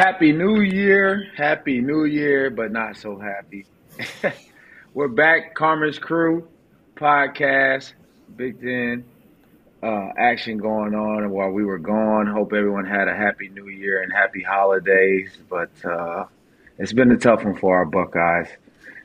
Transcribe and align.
Happy 0.00 0.32
New 0.32 0.62
Year. 0.62 1.26
Happy 1.36 1.82
New 1.82 2.06
Year, 2.06 2.48
but 2.48 2.72
not 2.72 2.96
so 2.96 3.18
happy. 3.18 3.66
We're 4.94 5.08
back, 5.08 5.54
Carmen's 5.54 5.98
Crew 5.98 6.48
podcast, 6.96 7.92
Big 8.34 8.62
Ten 8.62 9.04
uh, 9.82 10.08
action 10.16 10.56
going 10.56 10.94
on 10.94 11.28
while 11.28 11.50
we 11.50 11.66
were 11.66 11.76
gone. 11.76 12.26
Hope 12.26 12.54
everyone 12.54 12.86
had 12.86 13.08
a 13.08 13.14
happy 13.14 13.50
New 13.50 13.68
Year 13.68 14.02
and 14.02 14.10
happy 14.10 14.42
holidays, 14.42 15.36
but 15.50 15.68
uh, 15.84 16.24
it's 16.78 16.94
been 16.94 17.10
a 17.10 17.18
tough 17.18 17.44
one 17.44 17.56
for 17.56 17.76
our 17.76 17.84
Buckeyes. 17.84 18.48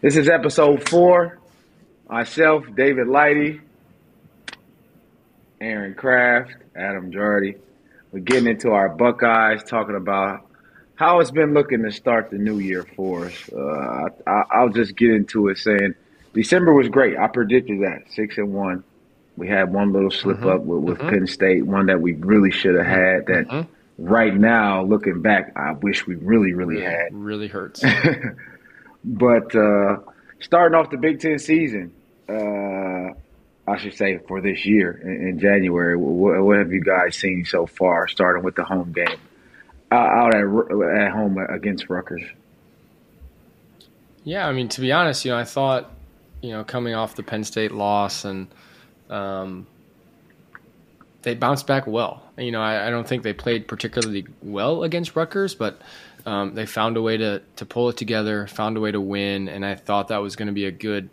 This 0.01 0.15
is 0.15 0.29
episode 0.29 0.87
four. 0.87 1.39
Myself, 2.07 2.73
David 2.73 3.07
Lighty, 3.07 3.59
Aaron 5.59 5.93
Craft, 5.93 6.55
Adam 6.73 7.11
Jardy. 7.11 7.57
We're 8.13 8.19
getting 8.19 8.47
into 8.47 8.69
our 8.71 8.87
Buckeyes, 8.87 9.61
talking 9.63 9.97
about 9.97 10.44
how 10.95 11.19
it's 11.19 11.31
been 11.31 11.53
looking 11.53 11.83
to 11.83 11.91
start 11.91 12.31
the 12.31 12.37
new 12.37 12.59
year 12.59 12.83
for 12.95 13.25
us. 13.25 13.49
Uh, 13.51 14.09
I, 14.25 14.63
will 14.63 14.69
just 14.69 14.95
get 14.95 15.11
into 15.11 15.49
it 15.49 15.57
saying 15.57 15.93
December 16.33 16.73
was 16.73 16.87
great. 16.89 17.17
I 17.17 17.27
predicted 17.27 17.81
that 17.81 18.11
six 18.11 18.37
and 18.37 18.53
one. 18.53 18.83
We 19.37 19.49
had 19.49 19.73
one 19.73 19.91
little 19.91 20.11
slip 20.11 20.37
mm-hmm. 20.37 20.47
up 20.47 20.61
with, 20.61 20.83
with 20.83 20.97
mm-hmm. 20.97 21.09
Penn 21.09 21.27
State, 21.27 21.65
one 21.65 21.87
that 21.87 21.99
we 21.99 22.13
really 22.13 22.51
should 22.51 22.75
have 22.75 22.85
had. 22.85 23.25
That 23.27 23.47
mm-hmm. 23.47 24.05
right 24.05 24.33
now, 24.33 24.83
looking 24.83 25.21
back, 25.21 25.51
I 25.57 25.73
wish 25.73 26.07
we 26.07 26.15
really, 26.15 26.53
really 26.53 26.81
had. 26.81 27.09
Really 27.11 27.49
hurts. 27.49 27.83
but 29.03 29.53
uh, 29.53 29.97
starting 30.39 30.77
off 30.77 30.89
the 30.91 30.97
Big 30.97 31.19
Ten 31.19 31.39
season, 31.39 31.91
uh, 32.29 33.11
I 33.67 33.77
should 33.77 33.95
say 33.95 34.19
for 34.25 34.39
this 34.39 34.65
year 34.65 34.91
in, 34.91 35.29
in 35.29 35.39
January, 35.39 35.97
what, 35.97 36.41
what, 36.41 36.57
have 36.57 36.71
you 36.71 36.81
guys 36.81 37.17
seen 37.17 37.43
so 37.43 37.65
far? 37.65 38.07
Starting 38.07 38.43
with 38.43 38.55
the 38.55 38.63
home 38.63 38.93
game 38.93 39.19
out 39.95 40.35
at 40.35 40.43
at 40.43 41.11
home 41.11 41.37
against 41.37 41.89
Rutgers. 41.89 42.23
Yeah, 44.23 44.47
I 44.47 44.51
mean 44.51 44.69
to 44.69 44.81
be 44.81 44.91
honest, 44.91 45.25
you 45.25 45.31
know, 45.31 45.37
I 45.37 45.43
thought, 45.43 45.91
you 46.41 46.51
know, 46.51 46.63
coming 46.63 46.95
off 46.95 47.15
the 47.15 47.23
Penn 47.23 47.43
State 47.43 47.71
loss 47.71 48.25
and 48.25 48.47
um, 49.09 49.67
they 51.21 51.35
bounced 51.35 51.67
back 51.67 51.87
well. 51.87 52.23
You 52.37 52.51
know, 52.51 52.61
I, 52.61 52.87
I, 52.87 52.89
don't 52.89 53.07
think 53.07 53.23
they 53.23 53.33
played 53.33 53.67
particularly 53.67 54.25
well 54.41 54.83
against 54.83 55.15
Rutgers, 55.15 55.55
but 55.55 55.81
um, 56.25 56.53
they 56.55 56.65
found 56.65 56.97
a 56.97 57.01
way 57.01 57.17
to 57.17 57.41
to 57.55 57.65
pull 57.65 57.89
it 57.89 57.97
together, 57.97 58.47
found 58.47 58.77
a 58.77 58.79
way 58.79 58.91
to 58.91 59.01
win, 59.01 59.47
and 59.47 59.65
I 59.65 59.75
thought 59.75 60.07
that 60.09 60.17
was 60.17 60.35
going 60.35 60.47
to 60.47 60.53
be 60.53 60.65
a 60.65 60.71
good 60.71 61.09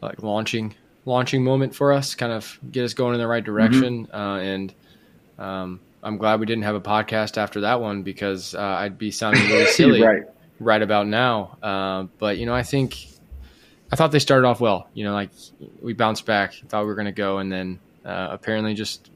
like 0.00 0.22
launching 0.22 0.74
launching 1.04 1.44
moment 1.44 1.74
for 1.74 1.92
us, 1.92 2.14
kind 2.14 2.32
of 2.32 2.58
get 2.70 2.84
us 2.84 2.94
going 2.94 3.14
in 3.14 3.20
the 3.20 3.26
right 3.26 3.44
direction. 3.44 4.06
Mm-hmm. 4.06 4.14
Uh, 4.14 4.38
and 4.38 4.74
um, 5.38 5.80
I'm 6.02 6.16
glad 6.16 6.40
we 6.40 6.46
didn't 6.46 6.64
have 6.64 6.74
a 6.74 6.80
podcast 6.80 7.38
after 7.38 7.60
that 7.60 7.80
one 7.80 8.02
because 8.02 8.54
uh, 8.54 8.60
I'd 8.60 8.98
be 8.98 9.10
sounding 9.10 9.46
really 9.46 9.66
silly 9.72 10.02
right. 10.02 10.22
right 10.58 10.82
about 10.82 11.06
now. 11.06 11.58
Uh, 11.62 12.04
but 12.18 12.38
you 12.38 12.46
know, 12.46 12.54
I 12.54 12.62
think 12.62 13.06
I 13.92 13.96
thought 13.96 14.10
they 14.10 14.18
started 14.18 14.46
off 14.46 14.60
well. 14.60 14.88
You 14.94 15.04
know, 15.04 15.12
like 15.12 15.30
we 15.80 15.92
bounced 15.92 16.26
back, 16.26 16.54
thought 16.68 16.82
we 16.82 16.86
were 16.86 16.94
going 16.94 17.06
to 17.06 17.12
go, 17.12 17.38
and 17.38 17.52
then 17.52 17.78
uh, 18.04 18.28
apparently 18.30 18.74
just 18.74 19.10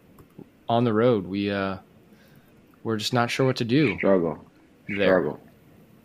on 0.69 0.85
the 0.85 0.93
road 0.93 1.27
we 1.27 1.51
uh, 1.51 1.77
we're 2.87 2.97
just 2.97 3.13
not 3.13 3.31
sure 3.31 3.47
what 3.47 3.57
to 3.57 3.65
do. 3.65 3.97
Struggle. 3.99 4.39
There. 4.89 5.07
Struggle. 5.07 5.41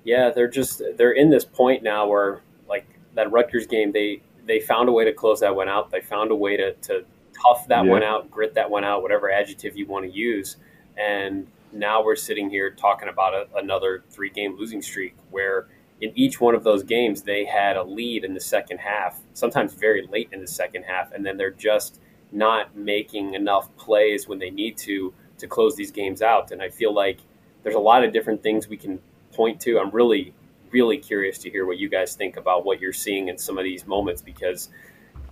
Yeah, 0.03 0.31
they're 0.31 0.49
just 0.49 0.81
they're 0.97 1.11
in 1.11 1.29
this 1.29 1.45
point 1.45 1.83
now 1.83 2.07
where 2.07 2.41
like 2.67 2.87
that 3.13 3.31
Rutgers 3.31 3.67
game, 3.67 3.91
they 3.91 4.21
they 4.47 4.59
found 4.59 4.89
a 4.89 4.91
way 4.91 5.05
to 5.05 5.13
close 5.13 5.41
that 5.41 5.55
one 5.55 5.69
out. 5.69 5.91
They 5.91 6.01
found 6.01 6.31
a 6.31 6.35
way 6.35 6.57
to 6.57 6.73
to 6.73 7.05
tough 7.39 7.67
that 7.67 7.85
yeah. 7.85 7.91
one 7.91 8.01
out, 8.01 8.31
grit 8.31 8.55
that 8.55 8.69
one 8.69 8.83
out, 8.83 9.03
whatever 9.03 9.31
adjective 9.31 9.77
you 9.77 9.85
want 9.85 10.05
to 10.05 10.11
use. 10.11 10.57
And 10.97 11.47
now 11.71 12.03
we're 12.03 12.15
sitting 12.15 12.49
here 12.49 12.71
talking 12.71 13.09
about 13.09 13.33
a, 13.33 13.47
another 13.57 14.03
three 14.09 14.29
game 14.29 14.57
losing 14.57 14.81
streak 14.81 15.15
where 15.29 15.67
in 16.01 16.11
each 16.15 16.41
one 16.41 16.55
of 16.55 16.63
those 16.63 16.83
games, 16.83 17.21
they 17.21 17.45
had 17.45 17.77
a 17.77 17.83
lead 17.83 18.25
in 18.25 18.33
the 18.33 18.39
second 18.39 18.79
half, 18.79 19.19
sometimes 19.33 19.73
very 19.75 20.07
late 20.07 20.29
in 20.31 20.41
the 20.41 20.47
second 20.47 20.83
half, 20.83 21.11
and 21.11 21.23
then 21.25 21.37
they're 21.37 21.51
just 21.51 21.99
not 22.31 22.75
making 22.75 23.35
enough 23.35 23.75
plays 23.77 24.27
when 24.27 24.39
they 24.39 24.49
need 24.49 24.77
to 24.77 25.13
to 25.37 25.47
close 25.47 25.75
these 25.75 25.91
games 25.91 26.21
out. 26.21 26.51
And 26.51 26.61
I 26.61 26.69
feel 26.69 26.93
like 26.93 27.19
there's 27.63 27.75
a 27.75 27.79
lot 27.79 28.03
of 28.03 28.13
different 28.13 28.43
things 28.43 28.67
we 28.67 28.77
can 28.77 28.99
point 29.33 29.59
to. 29.61 29.79
I'm 29.79 29.91
really, 29.91 30.33
really 30.71 30.97
curious 30.97 31.37
to 31.39 31.49
hear 31.49 31.65
what 31.65 31.77
you 31.77 31.89
guys 31.89 32.15
think 32.15 32.37
about 32.37 32.63
what 32.65 32.79
you're 32.79 32.93
seeing 32.93 33.27
in 33.27 33.37
some 33.37 33.57
of 33.57 33.63
these 33.63 33.85
moments 33.85 34.21
because 34.21 34.69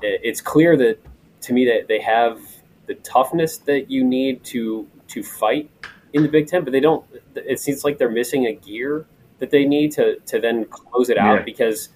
it's 0.02 0.42
clear 0.42 0.78
that 0.78 1.00
to 1.42 1.54
me 1.54 1.66
that 1.66 1.88
they 1.88 2.00
have 2.00 2.40
the 2.88 2.96
toughness 2.96 3.58
that 3.58 3.90
you 3.90 4.04
need 4.04 4.44
to 4.44 4.88
to 5.10 5.24
fight 5.24 5.70
in 6.14 6.24
the 6.24 6.30
Big 6.30 6.48
Ten, 6.48 6.64
but 6.64 6.72
they 6.72 6.80
don't. 6.80 7.06
It 7.36 7.60
seems 7.60 7.84
like 7.84 7.98
they're 7.98 8.10
missing 8.10 8.46
a 8.46 8.54
gear 8.54 9.06
that 9.40 9.52
they 9.52 9.66
need 9.66 9.92
to 9.94 10.20
to 10.20 10.40
then 10.40 10.66
close 10.66 11.10
it 11.10 11.18
out 11.18 11.40
yeah. 11.40 11.44
because 11.44 11.90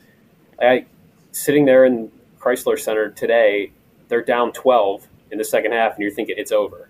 I 0.62 0.85
sitting 1.31 1.66
there 1.66 1.85
in 1.85 2.12
Crisler 2.40 2.79
Center 2.79 3.09
today, 3.09 3.72
they're 4.07 4.24
down 4.24 4.51
12 4.51 5.07
in 5.31 5.38
the 5.38 5.44
second 5.44 5.72
half, 5.72 5.94
and 5.94 6.01
you're 6.01 6.12
thinking 6.12 6.35
it's 6.38 6.51
over. 6.51 6.90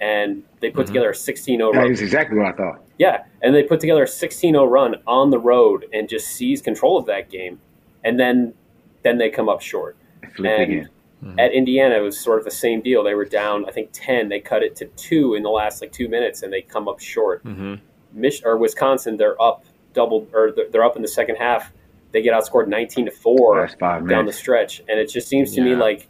And 0.00 0.44
they 0.60 0.70
put 0.70 0.86
mm-hmm. 0.86 0.94
together 0.94 1.10
a 1.10 1.14
16 1.14 1.58
0 1.58 1.72
run. 1.72 1.88
That's 1.88 2.00
exactly 2.00 2.38
what 2.38 2.46
I 2.46 2.52
thought. 2.52 2.82
Yeah. 2.98 3.24
And 3.42 3.54
they 3.54 3.64
put 3.64 3.80
together 3.80 4.04
a 4.04 4.08
16 4.08 4.54
0 4.54 4.64
run 4.66 4.96
on 5.06 5.30
the 5.30 5.38
road 5.38 5.86
and 5.92 6.08
just 6.08 6.28
seize 6.28 6.62
control 6.62 6.98
of 6.98 7.06
that 7.06 7.30
game. 7.30 7.58
And 8.04 8.18
then 8.18 8.54
then 9.02 9.18
they 9.18 9.30
come 9.30 9.48
up 9.48 9.60
short. 9.60 9.96
and 10.38 10.88
mm-hmm. 11.22 11.38
at 11.38 11.52
Indiana, 11.52 11.96
it 11.96 12.00
was 12.00 12.18
sort 12.18 12.38
of 12.38 12.44
the 12.44 12.50
same 12.50 12.80
deal. 12.80 13.02
They 13.02 13.14
were 13.14 13.24
down, 13.24 13.66
I 13.68 13.72
think, 13.72 13.90
10. 13.92 14.28
They 14.28 14.40
cut 14.40 14.62
it 14.62 14.76
to 14.76 14.86
two 14.86 15.34
in 15.34 15.42
the 15.42 15.50
last 15.50 15.80
like 15.80 15.92
two 15.92 16.08
minutes, 16.08 16.42
and 16.42 16.52
they 16.52 16.62
come 16.62 16.88
up 16.88 17.00
short. 17.00 17.44
Mm-hmm. 17.44 17.74
Mich- 18.12 18.42
or 18.44 18.56
Wisconsin, 18.56 19.16
they're 19.16 19.40
up 19.40 19.64
double 19.92 20.28
or 20.32 20.52
they're 20.70 20.84
up 20.84 20.96
in 20.96 21.02
the 21.02 21.08
second 21.08 21.36
half. 21.36 21.72
They 22.12 22.22
get 22.22 22.32
outscored 22.32 22.68
19 22.68 23.06
to 23.06 23.10
four 23.10 23.68
down 23.78 24.26
the 24.26 24.32
stretch, 24.32 24.80
and 24.88 24.98
it 24.98 25.10
just 25.10 25.28
seems 25.28 25.54
to 25.54 25.60
yeah. 25.60 25.74
me 25.74 25.76
like 25.76 26.08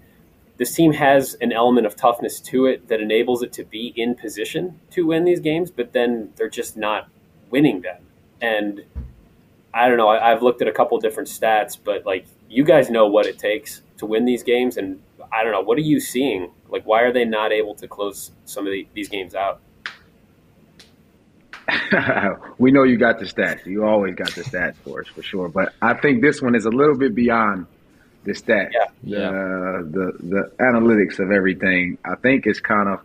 this 0.58 0.74
team 0.74 0.92
has 0.92 1.34
an 1.40 1.52
element 1.52 1.86
of 1.86 1.96
toughness 1.96 2.40
to 2.40 2.66
it 2.66 2.88
that 2.88 3.00
enables 3.00 3.42
it 3.42 3.52
to 3.54 3.64
be 3.64 3.92
in 3.96 4.14
position 4.14 4.78
to 4.90 5.06
win 5.06 5.24
these 5.24 5.40
games, 5.40 5.70
but 5.70 5.92
then 5.92 6.30
they're 6.36 6.48
just 6.48 6.76
not 6.76 7.08
winning 7.50 7.80
them. 7.80 8.02
And 8.40 8.84
I 9.72 9.88
don't 9.88 9.96
know. 9.96 10.08
I, 10.08 10.30
have 10.30 10.42
looked 10.42 10.60
at 10.62 10.68
a 10.68 10.72
couple 10.72 10.98
different 10.98 11.28
stats, 11.28 11.78
but 11.82 12.04
like 12.04 12.26
you 12.48 12.64
guys 12.64 12.90
know 12.90 13.06
what 13.06 13.26
it 13.26 13.38
takes 13.38 13.82
to 13.98 14.06
win 14.06 14.24
these 14.24 14.42
games, 14.42 14.76
and 14.76 15.00
I 15.32 15.42
don't 15.42 15.52
know. 15.52 15.60
What 15.60 15.78
are 15.78 15.82
you 15.82 16.00
seeing? 16.00 16.50
Like, 16.68 16.84
why 16.84 17.02
are 17.02 17.12
they 17.12 17.24
not 17.24 17.52
able 17.52 17.74
to 17.76 17.88
close 17.88 18.32
some 18.44 18.66
of 18.66 18.72
the, 18.72 18.86
these 18.94 19.08
games 19.08 19.34
out? 19.34 19.60
we 22.58 22.70
know 22.70 22.82
you 22.84 22.96
got 22.96 23.18
the 23.18 23.26
stats. 23.26 23.66
You 23.66 23.84
always 23.84 24.14
got 24.14 24.30
the 24.34 24.42
stats 24.42 24.76
for 24.76 25.00
us 25.00 25.08
for 25.08 25.22
sure. 25.22 25.48
But 25.48 25.74
I 25.82 25.94
think 25.94 26.22
this 26.22 26.40
one 26.40 26.54
is 26.54 26.64
a 26.64 26.70
little 26.70 26.96
bit 26.96 27.14
beyond 27.14 27.66
the 28.24 28.32
stats, 28.32 28.70
yeah. 28.72 28.86
yeah. 29.02 29.28
Uh, 29.28 29.82
the 29.82 30.12
the 30.20 30.52
analytics 30.60 31.18
of 31.18 31.30
everything. 31.30 31.98
I 32.04 32.14
think 32.16 32.46
it's 32.46 32.60
kind 32.60 32.88
of 32.88 33.00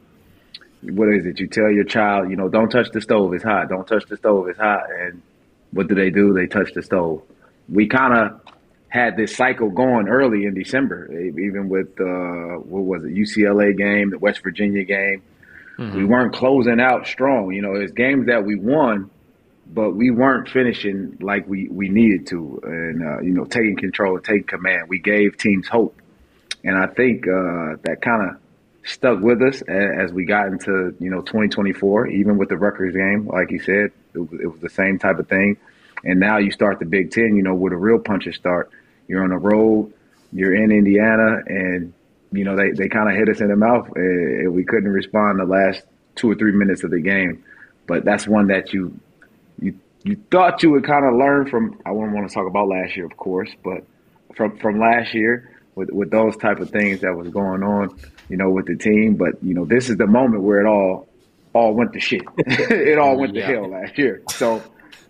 what 0.82 1.10
is 1.10 1.26
it? 1.26 1.40
You 1.40 1.48
tell 1.48 1.72
your 1.72 1.86
child, 1.86 2.30
you 2.30 2.36
know, 2.36 2.50
don't 2.50 2.70
touch 2.70 2.92
the 2.92 3.02
stove. 3.02 3.34
It's 3.34 3.44
hot. 3.44 3.70
Don't 3.70 3.88
touch 3.88 4.06
the 4.08 4.18
stove. 4.18 4.50
It's 4.50 4.60
hot. 4.60 4.84
And 4.92 5.22
what 5.72 5.88
do 5.88 5.96
they 5.96 6.10
do? 6.10 6.34
They 6.34 6.48
touch 6.48 6.74
the 6.74 6.82
stove. 6.82 7.22
We 7.70 7.88
kind 7.88 8.14
of 8.14 8.43
had 8.94 9.18
this 9.18 9.36
cycle 9.36 9.70
going 9.72 10.08
early 10.08 10.46
in 10.46 10.54
December, 10.54 11.12
even 11.12 11.68
with 11.68 12.00
uh, 12.00 12.60
what 12.62 12.84
was 12.84 13.04
it? 13.04 13.14
UCLA 13.14 13.76
game, 13.76 14.12
the 14.12 14.20
West 14.20 14.44
Virginia 14.44 14.84
game 14.84 15.24
Mm-hmm. 15.78 15.98
We 15.98 16.06
weren't 16.06 16.34
closing 16.34 16.80
out 16.80 17.08
strong. 17.08 17.52
You 17.52 17.62
know, 17.62 17.76
it's 17.76 17.92
games 17.92 18.28
that 18.28 18.46
we 18.46 18.56
won, 18.56 19.10
but 19.68 19.92
we 19.92 20.12
weren't 20.12 20.50
finishing 20.50 21.18
like 21.20 21.48
we, 21.48 21.68
we 21.70 21.90
needed 21.90 22.28
to, 22.28 22.60
and 22.64 23.04
uh, 23.04 23.22
you 23.22 23.32
know, 23.32 23.46
taking 23.46 23.76
control, 23.76 24.20
taking 24.20 24.44
command. 24.44 24.88
We 24.88 25.00
gave 25.00 25.38
teams 25.38 25.68
hope, 25.68 26.00
and 26.64 26.78
I 26.78 26.88
think 26.88 27.28
uh, 27.28 27.78
that 27.84 28.00
kind 28.02 28.30
of 28.30 28.38
stuck 28.86 29.22
with 29.22 29.42
us 29.42 29.62
as, 29.64 30.12
we 30.12 30.26
got 30.26 30.48
into 30.48 30.96
you 31.00 31.10
know 31.10 31.22
2024. 31.22 32.08
Even 32.08 32.38
with 32.38 32.50
the 32.50 32.58
Rutgers 32.58 32.94
game, 32.94 33.28
like 33.28 33.50
you 33.50 33.60
said, 33.60 33.92
it 34.14 34.20
was, 34.20 34.40
it 34.40 34.48
was 34.48 34.60
the 34.60 34.70
same 34.70 35.00
type 35.00 35.18
of 35.18 35.28
thing. 35.28 35.58
And 36.06 36.20
now 36.20 36.38
you 36.38 36.52
start 36.52 36.80
the 36.80 36.86
Big 36.86 37.12
Ten, 37.12 37.36
you 37.36 37.44
know, 37.44 37.56
where 37.56 37.72
the 37.72 37.78
real 37.78 37.98
punches 37.98 38.36
start. 38.36 38.70
You're 39.08 39.24
on 39.24 39.30
the 39.30 39.38
road, 39.38 39.94
you're 40.32 40.56
in 40.56 40.72
Indiana, 40.72 41.42
and 41.46 41.94
you 42.32 42.44
know, 42.44 42.56
they, 42.56 42.72
they 42.72 42.90
kind 42.90 43.10
of 43.10 43.16
hit 43.16 43.30
us 43.30 43.42
in 43.42 43.50
the 43.50 43.56
mouth 43.56 43.88
eh, 43.96 44.00
and 44.00 44.54
we 44.54 44.64
couldn't 44.64 44.90
respond 44.90 45.40
the 45.40 45.46
last 45.46 45.84
two 46.16 46.32
or 46.32 46.36
three 46.36 46.52
minutes 46.52 46.84
of 46.84 46.92
the 46.92 47.00
game. 47.00 47.44
But 47.88 48.06
that's 48.06 48.28
one 48.28 48.48
that 48.48 48.74
you 48.74 49.00
you 49.60 49.78
you 50.04 50.18
thought 50.32 50.64
you 50.64 50.72
would 50.72 50.86
kind 50.86 51.06
of 51.06 51.14
learn 51.16 51.50
from. 51.50 51.80
I 51.86 51.92
wouldn't 51.92 52.14
want 52.14 52.28
to 52.28 52.34
talk 52.34 52.48
about 52.48 52.68
last 52.68 52.96
year, 52.96 53.06
of 53.06 53.16
course, 53.18 53.50
but 53.64 53.84
from 54.36 54.58
from 54.58 54.80
last 54.80 55.14
year 55.14 55.60
with 55.76 55.90
with 55.92 56.12
those 56.12 56.36
type 56.38 56.60
of 56.60 56.70
things 56.70 57.02
that 57.02 57.16
was 57.16 57.30
going 57.30 57.64
on, 57.64 57.98
you 58.30 58.38
know, 58.38 58.50
with 58.50 58.68
the 58.68 58.76
team. 58.76 59.16
But 59.16 59.44
you 59.44 59.54
know, 59.54 59.66
this 59.66 59.90
is 59.90 59.98
the 59.98 60.08
moment 60.08 60.44
where 60.44 60.62
it 60.62 60.66
all 60.66 61.08
all 61.54 61.74
went 61.74 61.94
to 61.94 62.00
shit. 62.00 62.24
it 62.38 62.98
all 62.98 63.18
went 63.18 63.36
yeah. 63.36 63.48
to 63.48 63.54
hell 63.54 63.70
last 63.70 63.98
year. 63.98 64.22
So 64.30 64.64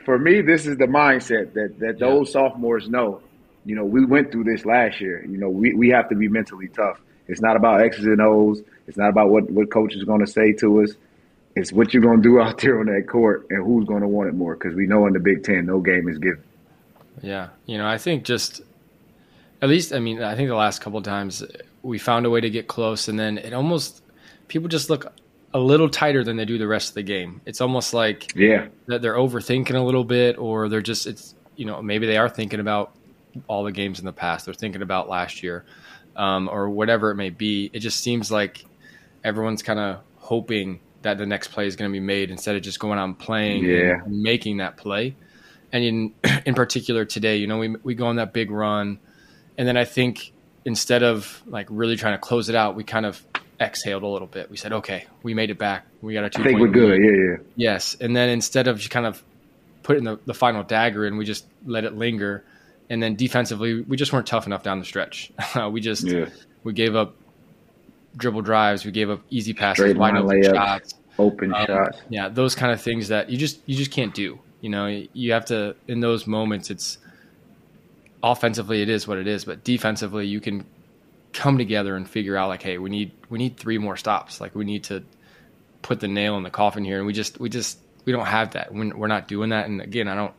for 0.03 0.17
me, 0.17 0.41
this 0.41 0.65
is 0.65 0.77
the 0.77 0.85
mindset 0.85 1.53
that 1.53 1.79
that 1.79 1.99
those 1.99 2.29
yeah. 2.29 2.33
sophomores 2.33 2.89
know. 2.89 3.21
You 3.65 3.75
know, 3.75 3.85
we 3.85 4.05
went 4.05 4.31
through 4.31 4.43
this 4.43 4.65
last 4.65 4.99
year. 4.99 5.25
You 5.25 5.37
know, 5.37 5.49
we 5.49 5.73
we 5.73 5.89
have 5.89 6.09
to 6.09 6.15
be 6.15 6.27
mentally 6.27 6.67
tough 6.69 6.99
it's 7.27 7.41
not 7.41 7.55
about 7.55 7.81
X's 7.81 8.05
and 8.05 8.21
O's. 8.21 8.61
It's 8.87 8.97
not 8.97 9.09
about 9.09 9.29
what, 9.29 9.49
what 9.49 9.71
coach 9.71 9.95
is 9.95 10.03
going 10.03 10.19
to 10.19 10.27
say 10.27 10.51
to 10.53 10.83
us. 10.83 10.91
it's 11.55 11.71
what 11.71 11.93
you're 11.93 12.03
going 12.03 12.21
to 12.21 12.23
do 12.23 12.39
out 12.41 12.59
there 12.59 12.79
on 12.79 12.87
that 12.87 13.07
court 13.07 13.47
and 13.49 13.63
who's 13.65 13.85
going 13.85 14.01
to 14.01 14.07
want 14.07 14.29
it 14.29 14.33
more 14.33 14.55
because 14.55 14.75
we 14.75 14.87
know 14.87 15.07
in 15.07 15.13
the 15.13 15.19
Big 15.19 15.43
Ten, 15.43 15.65
no 15.65 15.79
game 15.79 16.07
is 16.07 16.17
given. 16.17 16.43
Yeah. 17.21 17.49
You 17.65 17.77
know, 17.77 17.87
I 17.87 17.97
think 17.97 18.23
just 18.23 18.61
at 19.61 19.69
least, 19.69 19.93
I 19.93 19.99
mean, 19.99 20.21
I 20.21 20.35
think 20.35 20.49
the 20.49 20.55
last 20.55 20.81
couple 20.81 21.01
times 21.01 21.43
we 21.81 21.97
found 21.97 22.25
a 22.25 22.29
way 22.29 22.41
to 22.41 22.49
get 22.49 22.67
close 22.67 23.07
and 23.07 23.19
then 23.19 23.37
it 23.37 23.53
almost, 23.53 24.01
people 24.47 24.67
just 24.67 24.89
look 24.89 25.11
a 25.53 25.59
little 25.59 25.87
tighter 25.87 26.23
than 26.23 26.35
they 26.35 26.45
do 26.45 26.57
the 26.57 26.67
rest 26.67 26.89
of 26.89 26.95
the 26.95 27.03
game. 27.03 27.39
It's 27.45 27.61
almost 27.61 27.93
like 27.93 28.35
yeah 28.35 28.67
that 28.87 29.03
they're 29.03 29.13
overthinking 29.13 29.75
a 29.75 29.79
little 29.79 30.03
bit 30.03 30.37
or 30.37 30.67
they're 30.67 30.81
just, 30.81 31.07
it's, 31.07 31.35
you 31.55 31.65
know, 31.65 31.81
maybe 31.81 32.07
they 32.07 32.17
are 32.17 32.27
thinking 32.27 32.59
about 32.59 32.95
all 33.47 33.63
the 33.63 33.71
games 33.71 33.99
in 33.99 34.05
the 34.05 34.13
past. 34.13 34.45
They're 34.45 34.53
thinking 34.53 34.81
about 34.81 35.09
last 35.09 35.43
year 35.43 35.65
um, 36.15 36.49
or 36.49 36.69
whatever 36.69 37.11
it 37.11 37.15
may 37.15 37.29
be. 37.29 37.69
It 37.73 37.79
just 37.79 38.01
seems 38.01 38.31
like 38.31 38.65
everyone's 39.23 39.63
kind 39.63 39.79
of 39.79 39.99
hoping 40.17 40.79
that 41.01 41.17
the 41.17 41.25
next 41.25 41.49
play 41.49 41.67
is 41.67 41.75
going 41.75 41.89
to 41.89 41.93
be 41.93 41.99
made 41.99 42.31
instead 42.31 42.55
of 42.55 42.61
just 42.61 42.79
going 42.79 42.99
on 42.99 43.13
playing 43.13 43.63
yeah. 43.63 44.01
and 44.03 44.21
making 44.21 44.57
that 44.57 44.77
play. 44.77 45.15
And 45.71 45.83
in 45.83 46.13
in 46.45 46.55
particular 46.55 47.05
today, 47.05 47.37
you 47.37 47.47
know, 47.47 47.57
we 47.57 47.75
we 47.83 47.95
go 47.95 48.07
on 48.07 48.17
that 48.17 48.33
big 48.33 48.51
run, 48.51 48.99
and 49.57 49.67
then 49.67 49.77
I 49.77 49.85
think 49.85 50.31
instead 50.65 51.03
of 51.03 51.41
like 51.45 51.67
really 51.69 51.95
trying 51.95 52.13
to 52.13 52.19
close 52.19 52.49
it 52.49 52.55
out, 52.55 52.75
we 52.75 52.83
kind 52.83 53.05
of 53.05 53.23
exhaled 53.59 54.03
a 54.03 54.07
little 54.07 54.27
bit. 54.27 54.49
We 54.49 54.57
said, 54.57 54.73
okay, 54.73 55.05
we 55.23 55.33
made 55.33 55.49
it 55.49 55.57
back. 55.57 55.85
We 56.01 56.13
got 56.13 56.23
a 56.23 56.29
two. 56.29 56.41
I 56.41 56.45
think 56.45 56.59
we're 56.59 56.67
good. 56.67 57.01
Yeah, 57.01 57.31
yeah. 57.31 57.37
Yes, 57.55 57.95
and 57.99 58.15
then 58.15 58.29
instead 58.29 58.67
of 58.67 58.77
just 58.77 58.91
kind 58.91 59.05
of 59.05 59.23
putting 59.81 60.03
the, 60.03 60.19
the 60.25 60.33
final 60.33 60.63
dagger 60.63 61.05
in, 61.05 61.17
we 61.17 61.25
just 61.25 61.45
let 61.65 61.83
it 61.83 61.95
linger. 61.95 62.43
And 62.93 63.01
then 63.01 63.15
defensively, 63.15 63.81
we 63.81 63.97
just 63.97 64.13
weren't 64.13 64.27
tough 64.27 64.45
enough 64.45 64.61
down 64.61 64.77
the 64.77 64.85
stretch. 64.85 65.31
we 65.71 65.81
just 65.81 66.03
yeah. 66.03 66.29
we 66.63 66.73
gave 66.73 66.95
up 66.95 67.15
dribble 68.15 68.43
drives. 68.43 68.85
We 68.85 68.91
gave 68.91 69.09
up 69.09 69.21
easy 69.31 69.51
passes, 69.51 69.95
wide 69.95 70.15
open 70.15 70.29
layups, 70.29 70.53
shots, 70.53 70.93
open 71.17 71.55
um, 71.55 71.65
shots. 71.65 71.97
Yeah, 72.09 72.29
those 72.29 72.53
kind 72.53 72.71
of 72.71 72.79
things 72.79 73.07
that 73.07 73.31
you 73.31 73.37
just 73.37 73.59
you 73.65 73.75
just 73.75 73.89
can't 73.89 74.13
do. 74.13 74.37
You 74.61 74.69
know, 74.69 75.05
you 75.11 75.31
have 75.31 75.45
to 75.45 75.75
in 75.87 76.01
those 76.01 76.27
moments. 76.27 76.69
It's 76.69 76.99
offensively, 78.21 78.83
it 78.83 78.89
is 78.89 79.07
what 79.07 79.17
it 79.17 79.25
is, 79.25 79.43
but 79.43 79.63
defensively, 79.63 80.27
you 80.27 80.39
can 80.39 80.63
come 81.33 81.57
together 81.57 81.95
and 81.95 82.07
figure 82.07 82.37
out 82.37 82.49
like, 82.49 82.61
hey, 82.61 82.77
we 82.77 82.91
need 82.91 83.11
we 83.27 83.39
need 83.39 83.57
three 83.57 83.79
more 83.79 83.97
stops. 83.97 84.39
Like 84.39 84.53
we 84.53 84.65
need 84.65 84.83
to 84.83 85.03
put 85.81 85.99
the 85.99 86.07
nail 86.07 86.37
in 86.37 86.43
the 86.43 86.51
coffin 86.51 86.83
here, 86.83 86.99
and 86.99 87.07
we 87.07 87.13
just 87.13 87.39
we 87.39 87.49
just 87.49 87.79
we 88.05 88.13
don't 88.13 88.27
have 88.27 88.51
that. 88.51 88.71
We're 88.71 89.07
not 89.07 89.27
doing 89.27 89.49
that. 89.49 89.65
And 89.65 89.81
again, 89.81 90.07
I 90.07 90.13
don't. 90.13 90.33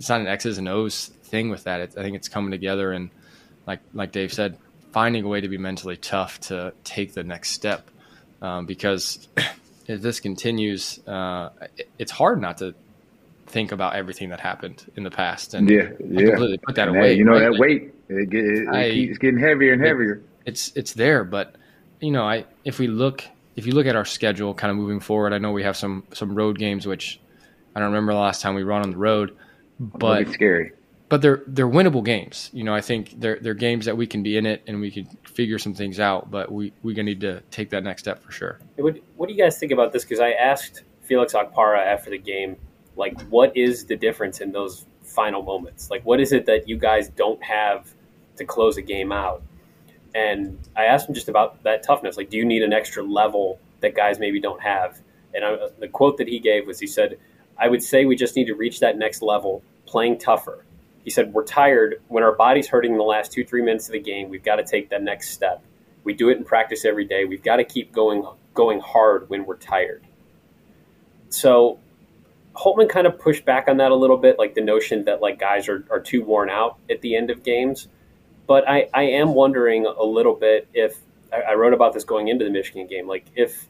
It's 0.00 0.08
not 0.08 0.20
an 0.20 0.26
X's 0.26 0.58
and 0.58 0.68
O's 0.68 1.12
thing 1.34 1.50
with 1.50 1.64
that. 1.64 1.80
It, 1.80 1.94
I 1.98 2.02
think 2.02 2.14
it's 2.14 2.28
coming 2.28 2.52
together 2.52 2.92
and 2.92 3.10
like 3.66 3.80
like 3.92 4.12
Dave 4.12 4.32
said, 4.32 4.56
finding 4.92 5.24
a 5.24 5.28
way 5.28 5.40
to 5.40 5.48
be 5.48 5.58
mentally 5.58 5.96
tough 5.96 6.38
to 6.48 6.72
take 6.84 7.12
the 7.12 7.24
next 7.24 7.50
step. 7.50 7.90
Um, 8.40 8.66
because 8.66 9.28
if 9.86 10.00
this 10.00 10.20
continues, 10.20 11.00
uh, 11.08 11.50
it, 11.76 11.88
it's 11.98 12.12
hard 12.12 12.40
not 12.40 12.58
to 12.58 12.74
think 13.46 13.72
about 13.72 13.96
everything 13.96 14.28
that 14.30 14.40
happened 14.40 14.90
in 14.96 15.02
the 15.02 15.10
past 15.10 15.54
and 15.54 15.68
yeah, 15.68 15.90
yeah. 15.98 16.28
completely 16.28 16.58
put 16.58 16.76
that 16.76 16.88
and 16.88 16.96
away. 16.96 17.08
That, 17.10 17.16
you 17.16 17.24
know 17.24 17.32
right? 17.32 17.50
that 17.50 17.58
weight 17.58 17.94
it, 18.08 18.30
get, 18.30 18.44
it, 18.44 18.68
I, 18.68 18.90
keeps 18.90 19.18
getting 19.18 19.40
heavier 19.40 19.72
and 19.72 19.84
heavier. 19.84 20.22
It's 20.46 20.72
it's 20.76 20.92
there, 20.92 21.24
but 21.24 21.56
you 22.00 22.12
know, 22.12 22.22
I 22.22 22.44
if 22.64 22.78
we 22.78 22.86
look 22.86 23.24
if 23.56 23.66
you 23.66 23.72
look 23.72 23.86
at 23.86 23.96
our 23.96 24.04
schedule, 24.04 24.54
kind 24.54 24.70
of 24.70 24.76
moving 24.76 25.00
forward, 25.00 25.32
I 25.32 25.38
know 25.38 25.50
we 25.50 25.64
have 25.64 25.76
some 25.76 26.04
some 26.12 26.36
road 26.36 26.58
games 26.58 26.86
which 26.86 27.18
I 27.74 27.80
don't 27.80 27.88
remember 27.88 28.12
the 28.12 28.20
last 28.20 28.40
time 28.40 28.54
we 28.54 28.62
run 28.62 28.82
on 28.82 28.92
the 28.92 28.98
road, 28.98 29.36
but 29.80 30.22
it's 30.22 30.32
scary 30.34 30.72
but 31.14 31.22
they're 31.22 31.44
they're 31.46 31.68
winnable 31.68 32.04
games. 32.04 32.50
You 32.52 32.64
know, 32.64 32.74
I 32.74 32.80
think 32.80 33.20
they're 33.20 33.38
they're 33.40 33.54
games 33.54 33.84
that 33.84 33.96
we 33.96 34.04
can 34.04 34.24
be 34.24 34.36
in 34.36 34.46
it 34.46 34.64
and 34.66 34.80
we 34.80 34.90
can 34.90 35.06
figure 35.22 35.60
some 35.60 35.72
things 35.72 36.00
out. 36.00 36.28
But 36.28 36.50
we 36.50 36.72
we're 36.82 36.96
gonna 36.96 37.04
need 37.04 37.20
to 37.20 37.40
take 37.52 37.70
that 37.70 37.84
next 37.84 38.02
step 38.02 38.20
for 38.20 38.32
sure. 38.32 38.58
What 38.78 38.96
do 39.28 39.32
you 39.32 39.38
guys 39.38 39.56
think 39.56 39.70
about 39.70 39.92
this? 39.92 40.02
Because 40.02 40.18
I 40.18 40.32
asked 40.32 40.82
Felix 41.02 41.32
Okpara 41.32 41.78
after 41.78 42.10
the 42.10 42.18
game, 42.18 42.56
like, 42.96 43.20
what 43.28 43.56
is 43.56 43.84
the 43.84 43.94
difference 43.94 44.40
in 44.40 44.50
those 44.50 44.86
final 45.04 45.40
moments? 45.44 45.88
Like, 45.88 46.04
what 46.04 46.18
is 46.18 46.32
it 46.32 46.46
that 46.46 46.68
you 46.68 46.76
guys 46.76 47.10
don't 47.10 47.40
have 47.44 47.94
to 48.34 48.44
close 48.44 48.76
a 48.76 48.82
game 48.82 49.12
out? 49.12 49.40
And 50.16 50.58
I 50.76 50.86
asked 50.86 51.08
him 51.08 51.14
just 51.14 51.28
about 51.28 51.62
that 51.62 51.84
toughness. 51.84 52.16
Like, 52.16 52.28
do 52.28 52.36
you 52.36 52.44
need 52.44 52.64
an 52.64 52.72
extra 52.72 53.04
level 53.04 53.60
that 53.82 53.94
guys 53.94 54.18
maybe 54.18 54.40
don't 54.40 54.62
have? 54.62 55.00
And 55.32 55.44
I, 55.44 55.68
the 55.78 55.86
quote 55.86 56.16
that 56.16 56.26
he 56.26 56.40
gave 56.40 56.66
was, 56.66 56.80
he 56.80 56.88
said, 56.88 57.20
"I 57.56 57.68
would 57.68 57.84
say 57.84 58.04
we 58.04 58.16
just 58.16 58.34
need 58.34 58.46
to 58.46 58.56
reach 58.56 58.80
that 58.80 58.98
next 58.98 59.22
level, 59.22 59.62
playing 59.86 60.18
tougher." 60.18 60.64
He 61.04 61.10
said, 61.10 61.32
We're 61.32 61.44
tired. 61.44 62.02
When 62.08 62.24
our 62.24 62.34
body's 62.34 62.68
hurting 62.68 62.92
in 62.92 62.98
the 62.98 63.04
last 63.04 63.32
two, 63.32 63.44
three 63.44 63.62
minutes 63.62 63.86
of 63.88 63.92
the 63.92 64.00
game, 64.00 64.30
we've 64.30 64.42
got 64.42 64.56
to 64.56 64.64
take 64.64 64.90
that 64.90 65.02
next 65.02 65.30
step. 65.30 65.62
We 66.02 66.14
do 66.14 66.30
it 66.30 66.38
in 66.38 66.44
practice 66.44 66.84
every 66.84 67.04
day. 67.04 67.24
We've 67.24 67.42
got 67.42 67.56
to 67.56 67.64
keep 67.64 67.92
going 67.92 68.26
going 68.54 68.80
hard 68.80 69.28
when 69.28 69.44
we're 69.44 69.56
tired. 69.56 70.06
So 71.28 71.78
Holtman 72.54 72.88
kind 72.88 73.06
of 73.06 73.18
pushed 73.18 73.44
back 73.44 73.68
on 73.68 73.78
that 73.78 73.90
a 73.90 73.94
little 73.94 74.16
bit, 74.16 74.38
like 74.38 74.54
the 74.54 74.60
notion 74.62 75.04
that 75.04 75.20
like 75.20 75.38
guys 75.38 75.68
are, 75.68 75.84
are 75.90 76.00
too 76.00 76.22
worn 76.22 76.50
out 76.50 76.78
at 76.88 77.00
the 77.00 77.16
end 77.16 77.30
of 77.30 77.42
games. 77.42 77.88
But 78.46 78.68
I, 78.68 78.88
I 78.94 79.02
am 79.02 79.34
wondering 79.34 79.86
a 79.86 80.04
little 80.04 80.34
bit 80.34 80.68
if 80.72 80.98
I, 81.32 81.52
I 81.52 81.54
wrote 81.54 81.74
about 81.74 81.92
this 81.92 82.04
going 82.04 82.28
into 82.28 82.44
the 82.44 82.50
Michigan 82.50 82.86
game, 82.86 83.08
like 83.08 83.26
if 83.34 83.66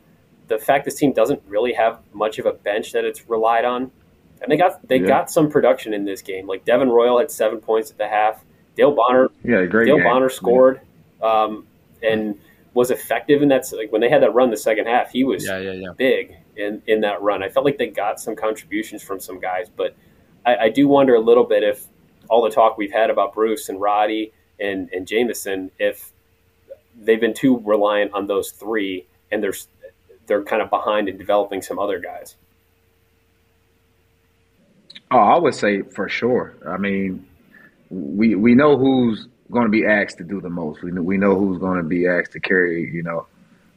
the 0.49 0.59
fact 0.59 0.85
this 0.85 0.97
team 0.97 1.13
doesn't 1.13 1.43
really 1.47 1.73
have 1.73 2.01
much 2.13 2.39
of 2.39 2.47
a 2.47 2.53
bench 2.53 2.93
that 2.93 3.05
it's 3.05 3.29
relied 3.29 3.65
on 3.65 3.91
and 4.43 4.51
they 4.51 4.57
got 4.57 4.87
they 4.89 4.99
yeah. 4.99 5.07
got 5.07 5.31
some 5.31 5.51
production 5.51 5.95
in 5.95 6.05
this 6.05 6.23
game. 6.23 6.47
Like 6.47 6.65
Devin 6.65 6.89
Royal 6.89 7.19
had 7.19 7.31
seven 7.31 7.61
points 7.61 7.91
at 7.91 7.99
the 7.99 8.09
half. 8.09 8.45
Dale 8.77 8.93
Bonner, 8.93 9.31
yeah, 9.45 9.65
great. 9.65 9.87
Dale 9.87 9.97
game. 9.97 10.05
Bonner 10.05 10.29
scored, 10.29 10.81
yeah. 11.21 11.45
um, 11.45 11.67
and 12.03 12.39
was 12.75 12.91
effective 12.91 13.41
in 13.43 13.49
that. 13.49 13.65
Like 13.73 13.93
when 13.93 14.01
they 14.01 14.09
had 14.09 14.23
that 14.23 14.35
run 14.35 14.51
the 14.51 14.57
second 14.57 14.87
half, 14.87 15.11
he 15.11 15.25
was 15.25 15.47
yeah, 15.47 15.59
yeah, 15.59 15.89
big 15.97 16.37
in 16.57 16.83
in 16.87 17.01
that 17.03 17.23
run. 17.23 17.43
I 17.43 17.49
felt 17.49 17.65
like 17.65 17.79
they 17.79 17.87
got 17.87 18.21
some 18.21 18.37
contributions 18.37 19.03
from 19.03 19.21
some 19.21 19.41
guys, 19.41 19.69
but 19.75 19.97
I, 20.45 20.57
I 20.57 20.69
do 20.69 20.89
wonder 20.89 21.15
a 21.15 21.21
little 21.21 21.45
bit 21.45 21.63
if 21.63 21.87
all 22.29 22.43
the 22.43 22.51
talk 22.51 22.77
we've 22.77 22.93
had 22.93 23.11
about 23.11 23.35
Bruce 23.35 23.69
and 23.69 23.81
Roddy 23.81 24.33
and 24.59 24.91
and 24.93 25.07
Jamison, 25.07 25.71
if 25.79 26.13
they've 27.01 27.21
been 27.21 27.35
too 27.35 27.59
reliant 27.65 28.13
on 28.13 28.27
those 28.27 28.51
three, 28.51 29.07
and 29.31 29.43
they're 29.43 29.55
they're 30.27 30.43
kind 30.43 30.63
of 30.63 30.71
behind 30.71 31.09
in 31.09 31.17
developing 31.17 31.63
some 31.63 31.79
other 31.79 31.99
guys. 31.99 32.37
Oh, 35.15 35.19
I 35.21 35.39
would 35.39 35.55
say 35.55 35.83
for 35.83 36.09
sure. 36.09 36.57
I 36.69 36.77
mean, 36.77 37.25
we 37.89 38.35
we 38.35 38.57
know 38.57 38.77
who's 38.77 39.29
going 39.49 39.67
to 39.67 39.71
be 39.71 39.87
asked 39.87 40.19
to 40.19 40.25
do 40.25 40.41
the 40.41 40.51
most. 40.51 40.83
We 40.83 40.91
know, 40.91 41.03
we 41.03 41.19
know 41.19 41.39
who's 41.39 41.59
going 41.59 41.77
to 41.77 41.85
be 41.85 42.09
asked 42.09 42.33
to 42.33 42.41
carry, 42.41 42.91
you 42.93 43.05
know, 43.05 43.29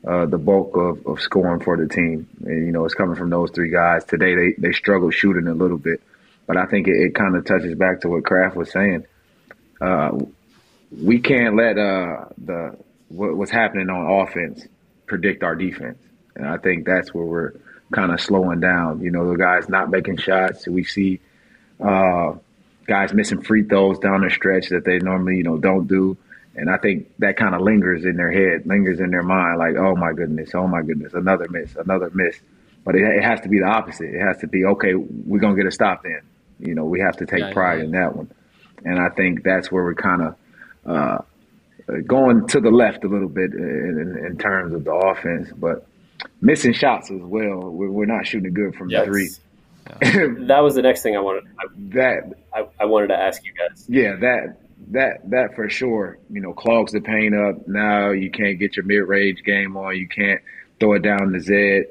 uh, 0.07 0.25
the 0.25 0.39
bulk 0.39 0.75
of, 0.75 1.05
of 1.05 1.21
scoring 1.21 1.61
for 1.61 1.77
the 1.77 1.87
team. 1.87 2.27
And, 2.43 2.65
you 2.65 2.71
know, 2.71 2.85
it's 2.85 2.95
coming 2.95 3.15
from 3.15 3.29
those 3.29 3.51
three 3.51 3.69
guys. 3.69 4.03
Today 4.03 4.33
they, 4.33 4.53
they 4.57 4.71
struggled 4.71 5.13
shooting 5.13 5.47
a 5.47 5.53
little 5.53 5.77
bit, 5.77 6.01
but 6.47 6.57
I 6.57 6.65
think 6.65 6.87
it, 6.87 6.95
it 6.95 7.13
kind 7.13 7.35
of 7.35 7.45
touches 7.45 7.75
back 7.75 8.01
to 8.01 8.09
what 8.09 8.25
Craft 8.25 8.55
was 8.55 8.71
saying. 8.71 9.05
Uh, 9.79 10.17
we 10.91 11.19
can't 11.19 11.55
let 11.55 11.77
uh, 11.77 12.25
the 12.43 12.79
what, 13.09 13.37
what's 13.37 13.51
happening 13.51 13.91
on 13.91 14.27
offense 14.27 14.65
predict 15.05 15.43
our 15.43 15.55
defense, 15.55 15.99
and 16.35 16.47
I 16.47 16.57
think 16.57 16.87
that's 16.87 17.13
where 17.13 17.25
we're 17.25 17.53
kind 17.91 18.11
of 18.11 18.19
slowing 18.19 18.59
down. 18.59 19.01
You 19.01 19.11
know, 19.11 19.29
the 19.29 19.37
guys 19.37 19.69
not 19.69 19.91
making 19.91 20.17
shots. 20.17 20.67
We 20.67 20.83
see 20.83 21.21
uh, 21.79 22.33
guys 22.85 23.13
missing 23.13 23.41
free 23.41 23.63
throws 23.63 23.99
down 23.99 24.21
the 24.21 24.29
stretch 24.29 24.69
that 24.69 24.85
they 24.85 24.99
normally, 24.99 25.37
you 25.37 25.43
know, 25.43 25.57
don't 25.57 25.87
do. 25.87 26.17
And 26.55 26.69
I 26.69 26.77
think 26.77 27.11
that 27.19 27.37
kind 27.37 27.53
of 27.53 27.61
lingers 27.61 28.03
in 28.03 28.15
their 28.17 28.31
head, 28.31 28.65
lingers 28.65 28.99
in 28.99 29.11
their 29.11 29.21
mind, 29.21 29.59
like, 29.59 29.75
oh 29.77 29.95
my 29.95 30.13
goodness, 30.13 30.51
oh 30.55 30.67
my 30.67 30.81
goodness, 30.81 31.13
another 31.13 31.47
miss, 31.49 31.75
another 31.75 32.09
miss. 32.13 32.39
But 32.83 32.95
it, 32.95 33.03
it 33.03 33.23
has 33.23 33.41
to 33.41 33.49
be 33.49 33.59
the 33.59 33.67
opposite. 33.67 34.15
It 34.15 34.19
has 34.19 34.37
to 34.39 34.47
be, 34.47 34.65
okay, 34.65 34.95
we're 34.95 35.39
going 35.39 35.55
to 35.55 35.61
get 35.61 35.67
a 35.67 35.71
stop 35.71 36.03
then. 36.03 36.21
You 36.59 36.73
know, 36.73 36.85
we 36.85 36.99
have 37.01 37.17
to 37.17 37.25
take 37.25 37.41
yeah, 37.41 37.53
pride 37.53 37.79
yeah. 37.79 37.85
in 37.85 37.91
that 37.91 38.15
one. 38.15 38.31
And 38.83 38.99
I 38.99 39.09
think 39.09 39.43
that's 39.43 39.71
where 39.71 39.83
we're 39.83 39.93
kind 39.93 40.21
of 40.21 40.35
uh, 40.85 41.17
going 42.05 42.47
to 42.47 42.59
the 42.59 42.69
left 42.71 43.03
a 43.03 43.07
little 43.07 43.29
bit 43.29 43.53
in, 43.53 44.15
in, 44.17 44.25
in, 44.25 44.37
terms 44.37 44.73
of 44.73 44.83
the 44.83 44.93
offense, 44.93 45.49
but 45.55 45.85
missing 46.41 46.73
shots 46.73 47.11
as 47.11 47.21
well. 47.21 47.69
We're, 47.69 47.91
we're 47.91 48.05
not 48.05 48.25
shooting 48.25 48.53
good 48.53 48.75
from 48.75 48.89
yes. 48.89 49.05
three. 49.05 49.29
that 50.47 50.59
was 50.59 50.75
the 50.75 50.81
next 50.81 51.01
thing 51.01 51.15
I 51.15 51.19
wanted. 51.19 51.45
I, 51.59 51.65
that 51.95 52.33
I, 52.53 52.67
I, 52.79 52.85
wanted 52.85 53.07
to 53.07 53.15
ask 53.15 53.43
you 53.45 53.53
guys. 53.53 53.85
Yeah, 53.87 54.15
that 54.17 54.59
that 54.89 55.29
that 55.29 55.55
for 55.55 55.69
sure. 55.69 56.17
You 56.29 56.41
know, 56.41 56.53
clogs 56.53 56.91
the 56.91 57.01
paint 57.01 57.35
up. 57.35 57.67
Now 57.67 58.11
you 58.11 58.31
can't 58.31 58.59
get 58.59 58.75
your 58.75 58.85
mid 58.85 59.07
range 59.07 59.43
game 59.43 59.77
on. 59.77 59.95
You 59.95 60.07
can't 60.07 60.41
throw 60.79 60.93
it 60.93 61.01
down 61.01 61.33
to 61.33 61.39
Zed. 61.39 61.85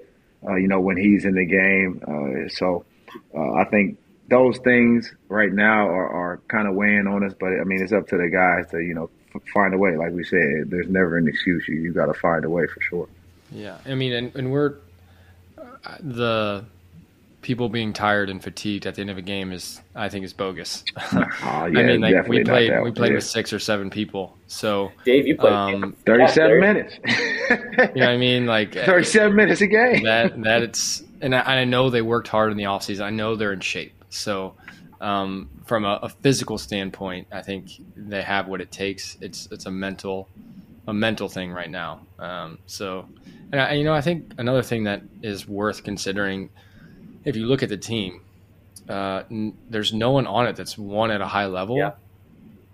Uh, 0.47 0.57
you 0.57 0.69
know 0.69 0.81
when 0.81 0.97
he's 0.97 1.25
in 1.25 1.35
the 1.35 1.47
game. 1.47 2.03
Uh, 2.07 2.49
so 2.49 2.85
uh, 3.35 3.55
I 3.55 3.65
think 3.65 3.99
those 4.29 4.59
things 4.59 5.13
right 5.29 5.53
now 5.53 5.89
are, 5.89 6.09
are 6.09 6.37
kind 6.49 6.69
of 6.69 6.75
weighing 6.75 7.07
on 7.07 7.25
us. 7.25 7.33
But 7.39 7.61
I 7.61 7.65
mean, 7.65 7.83
it's 7.83 7.93
up 7.93 8.09
to 8.09 8.17
the 8.17 8.29
guys 8.29 8.71
to 8.71 8.81
you 8.81 8.95
know 8.95 9.11
find 9.53 9.75
a 9.75 9.79
way. 9.79 9.97
Like 9.97 10.13
we 10.13 10.25
said, 10.25 10.71
there's 10.71 10.89
never 10.89 11.17
an 11.17 11.29
excuse. 11.29 11.67
You 11.69 11.77
you 11.77 11.93
got 11.93 12.07
to 12.07 12.15
find 12.15 12.45
a 12.45 12.51
way 12.51 12.67
for 12.67 12.81
sure. 12.81 13.09
Yeah, 13.53 13.79
I 13.87 13.95
mean, 13.95 14.13
and, 14.13 14.35
and 14.35 14.53
we're 14.53 14.75
uh, 15.59 15.97
the 16.01 16.65
people 17.47 17.69
being 17.69 17.93
tired 17.93 18.29
and 18.29 18.43
fatigued 18.43 18.87
at 18.87 18.97
the 18.97 19.01
end 19.01 19.09
of 19.09 19.17
a 19.17 19.23
game 19.23 19.53
is, 19.53 19.81
I 19.95 20.09
think, 20.09 20.25
is 20.25 20.33
bogus. 20.33 20.83
oh, 20.97 21.07
yeah, 21.13 21.53
I 21.53 21.69
mean, 21.69 22.01
like 22.01 22.27
we 22.27 22.43
played, 22.43 22.73
we 22.83 22.91
played 22.91 23.15
with 23.15 23.23
six 23.23 23.53
or 23.53 23.61
seven 23.61 23.89
people. 23.89 24.37
So 24.49 24.91
Dave, 25.05 25.29
you 25.29 25.37
played 25.37 25.53
um, 25.53 25.97
thirty-seven 26.05 26.59
minutes. 26.59 26.99
you 27.07 27.57
know 27.77 28.07
what 28.07 28.09
I 28.09 28.17
mean? 28.17 28.47
Like 28.47 28.75
thirty-seven 28.85 29.37
minutes 29.37 29.61
a 29.61 29.69
game. 29.69 30.03
That 30.03 30.43
that 30.43 30.63
it's 30.65 31.05
and 31.21 31.37
I, 31.37 31.61
I, 31.61 31.65
know 31.65 31.89
they 31.89 32.03
worked 32.03 32.27
hard 32.27 32.51
in 32.51 32.59
the 32.59 32.65
offseason. 32.65 33.03
I 33.03 33.11
know 33.11 33.37
they're 33.37 33.53
in 33.53 33.61
shape. 33.61 34.05
So, 34.11 34.55
um, 35.01 35.49
from 35.67 35.85
a, 35.85 36.01
a, 36.03 36.09
physical 36.09 36.59
standpoint, 36.59 37.29
I 37.31 37.43
think 37.43 37.71
they 37.95 38.23
have 38.23 38.49
what 38.49 38.61
it 38.61 38.73
takes. 38.73 39.17
It's 39.21 39.47
it's 39.53 39.67
a 39.67 39.71
mental 39.71 40.29
a 40.89 40.93
mental 40.93 41.29
thing 41.29 41.53
right 41.53 41.71
now. 41.71 42.01
Um, 42.19 42.59
so, 42.67 43.07
and 43.53 43.61
I, 43.61 43.75
you 43.75 43.85
know, 43.85 43.95
I 43.95 44.01
think 44.01 44.33
another 44.37 44.63
thing 44.65 44.83
that 44.85 45.03
is 45.23 45.47
worth 45.47 45.85
considering, 45.85 46.51
if 47.27 47.37
you 47.37 47.45
look 47.45 47.63
at 47.63 47.69
the 47.69 47.77
team, 47.77 48.23
uh, 48.89 49.25
n- 49.31 49.59
there's 49.69 49.93
no 49.93 50.13
one 50.13 50.27
on 50.27 50.47
it 50.47 50.57
that's 50.57 50.79
won 50.79 51.11
at 51.11 51.21
a 51.21 51.27
high 51.27 51.47
level 51.47 51.77
yeah. 51.77 51.93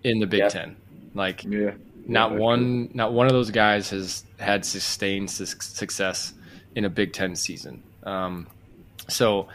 in 0.03 0.19
the 0.19 0.27
Big 0.27 0.39
yeah. 0.39 0.49
Ten. 0.49 0.77
Like, 1.13 1.43
yeah. 1.43 1.71
not 2.07 2.33
one, 2.33 2.87
true. 2.87 2.89
not 2.93 3.11
one 3.11 3.25
of 3.25 3.33
those 3.33 3.51
guys 3.51 3.89
has 3.89 4.23
had 4.39 4.63
sustained 4.63 5.29
su- 5.29 5.45
success 5.45 6.33
in 6.75 6.85
a 6.85 6.89
Big 6.89 7.11
Ten 7.11 7.35
season. 7.35 7.83
Um, 8.03 8.47
so, 9.09 9.47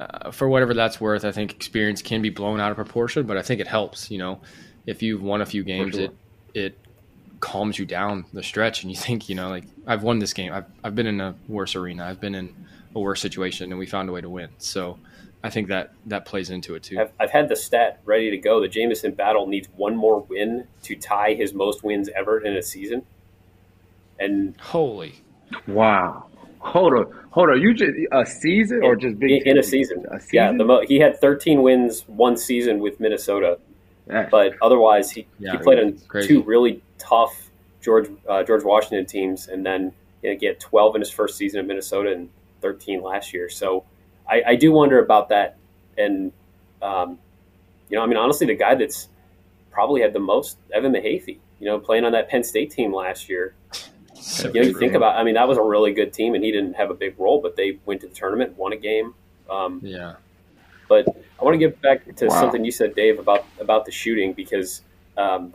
uh, 0.00 0.30
for 0.30 0.48
whatever 0.48 0.74
that's 0.74 1.00
worth, 1.00 1.24
I 1.24 1.32
think 1.32 1.52
experience 1.52 2.02
can 2.02 2.22
be 2.22 2.30
blown 2.30 2.58
out 2.58 2.70
of 2.70 2.76
proportion, 2.76 3.26
but 3.26 3.36
I 3.36 3.42
think 3.42 3.60
it 3.60 3.68
helps. 3.68 4.10
You 4.10 4.18
know, 4.18 4.40
if 4.86 5.02
you've 5.02 5.22
won 5.22 5.42
a 5.42 5.46
few 5.46 5.62
games, 5.62 5.94
sure. 5.94 6.04
it 6.04 6.16
it 6.54 6.78
calms 7.40 7.78
you 7.78 7.84
down 7.84 8.24
the 8.32 8.42
stretch 8.42 8.82
and 8.82 8.90
you 8.90 8.96
think, 8.96 9.28
you 9.28 9.34
know, 9.34 9.50
like 9.50 9.64
I've 9.86 10.02
won 10.02 10.18
this 10.18 10.32
game. 10.32 10.52
I've, 10.52 10.64
I've 10.82 10.94
been 10.94 11.06
in 11.06 11.20
a 11.20 11.34
worse 11.46 11.76
arena. 11.76 12.06
I've 12.06 12.20
been 12.20 12.34
in 12.34 12.54
a 12.96 13.00
worse 13.00 13.20
situation 13.20 13.70
and 13.70 13.78
we 13.78 13.86
found 13.86 14.08
a 14.08 14.12
way 14.12 14.22
to 14.22 14.30
win. 14.30 14.48
So 14.58 14.98
I 15.44 15.50
think 15.50 15.68
that 15.68 15.92
that 16.06 16.24
plays 16.24 16.50
into 16.50 16.74
it 16.74 16.82
too. 16.82 16.98
I've, 16.98 17.12
I've 17.20 17.30
had 17.30 17.48
the 17.48 17.54
stat 17.54 18.00
ready 18.04 18.30
to 18.30 18.38
go. 18.38 18.60
The 18.60 18.68
Jamison 18.68 19.12
Battle 19.12 19.46
needs 19.46 19.68
one 19.76 19.94
more 19.94 20.20
win 20.20 20.66
to 20.84 20.96
tie 20.96 21.34
his 21.34 21.52
most 21.52 21.84
wins 21.84 22.08
ever 22.16 22.40
in 22.40 22.56
a 22.56 22.62
season. 22.62 23.04
And 24.18 24.58
holy, 24.58 25.22
wow. 25.68 26.26
Hold 26.60 26.94
on, 26.94 27.26
hold 27.30 27.50
on. 27.50 27.60
You 27.60 27.74
just 27.74 27.92
a 28.10 28.26
season 28.26 28.82
or 28.82 28.96
just 28.96 29.18
big 29.20 29.42
in, 29.42 29.48
in 29.50 29.58
a 29.58 29.62
season? 29.62 30.04
A 30.10 30.18
season? 30.18 30.30
Yeah, 30.32 30.52
the 30.56 30.64
mo- 30.64 30.84
he 30.84 30.98
had 30.98 31.20
13 31.20 31.62
wins 31.62 32.02
one 32.08 32.36
season 32.36 32.80
with 32.80 32.98
Minnesota, 32.98 33.58
but 34.30 34.54
otherwise 34.62 35.10
he, 35.12 35.28
yeah, 35.38 35.52
he 35.52 35.58
played 35.58 35.78
in 35.78 36.00
two 36.24 36.42
really 36.42 36.82
tough 36.98 37.50
George 37.82 38.08
uh, 38.28 38.42
George 38.42 38.64
Washington 38.64 39.06
teams, 39.06 39.46
and 39.46 39.64
then 39.64 39.92
you 40.22 40.32
know, 40.32 40.36
get 40.36 40.58
12 40.58 40.96
in 40.96 41.02
his 41.02 41.10
first 41.10 41.36
season 41.36 41.60
in 41.60 41.68
Minnesota 41.68 42.10
and 42.10 42.30
13 42.60 43.02
last 43.02 43.32
year. 43.32 43.48
So 43.48 43.84
I, 44.28 44.42
I 44.48 44.56
do 44.56 44.72
wonder 44.72 45.02
about 45.02 45.28
that. 45.30 45.56
And 45.96 46.32
um, 46.82 47.18
you 47.88 47.96
know, 47.96 48.02
I 48.02 48.06
mean, 48.06 48.16
honestly, 48.16 48.46
the 48.46 48.54
guy 48.54 48.74
that's 48.74 49.08
probably 49.70 50.00
had 50.00 50.12
the 50.12 50.20
most 50.20 50.58
Evan 50.72 50.92
Mahaffey, 50.92 51.38
you 51.60 51.66
know, 51.66 51.78
playing 51.78 52.04
on 52.04 52.12
that 52.12 52.28
Penn 52.28 52.44
State 52.44 52.70
team 52.70 52.94
last 52.94 53.28
year. 53.28 53.54
So 54.14 54.48
you 54.48 54.60
know, 54.60 54.66
you 54.68 54.78
think 54.78 54.94
about, 54.94 55.16
I 55.16 55.22
mean, 55.22 55.34
that 55.34 55.46
was 55.46 55.58
a 55.58 55.62
really 55.62 55.92
good 55.92 56.12
team, 56.12 56.34
and 56.34 56.42
he 56.42 56.50
didn't 56.50 56.74
have 56.74 56.90
a 56.90 56.94
big 56.94 57.18
role, 57.18 57.40
but 57.40 57.54
they 57.56 57.78
went 57.84 58.00
to 58.00 58.08
the 58.08 58.14
tournament, 58.14 58.56
won 58.56 58.72
a 58.72 58.76
game. 58.76 59.14
Um, 59.48 59.80
yeah. 59.82 60.14
But 60.88 61.06
I 61.38 61.44
want 61.44 61.54
to 61.54 61.58
get 61.58 61.80
back 61.80 62.16
to 62.16 62.26
wow. 62.26 62.40
something 62.40 62.64
you 62.64 62.72
said, 62.72 62.94
Dave, 62.94 63.18
about 63.18 63.44
about 63.60 63.84
the 63.84 63.92
shooting 63.92 64.32
because 64.32 64.82
um, 65.16 65.52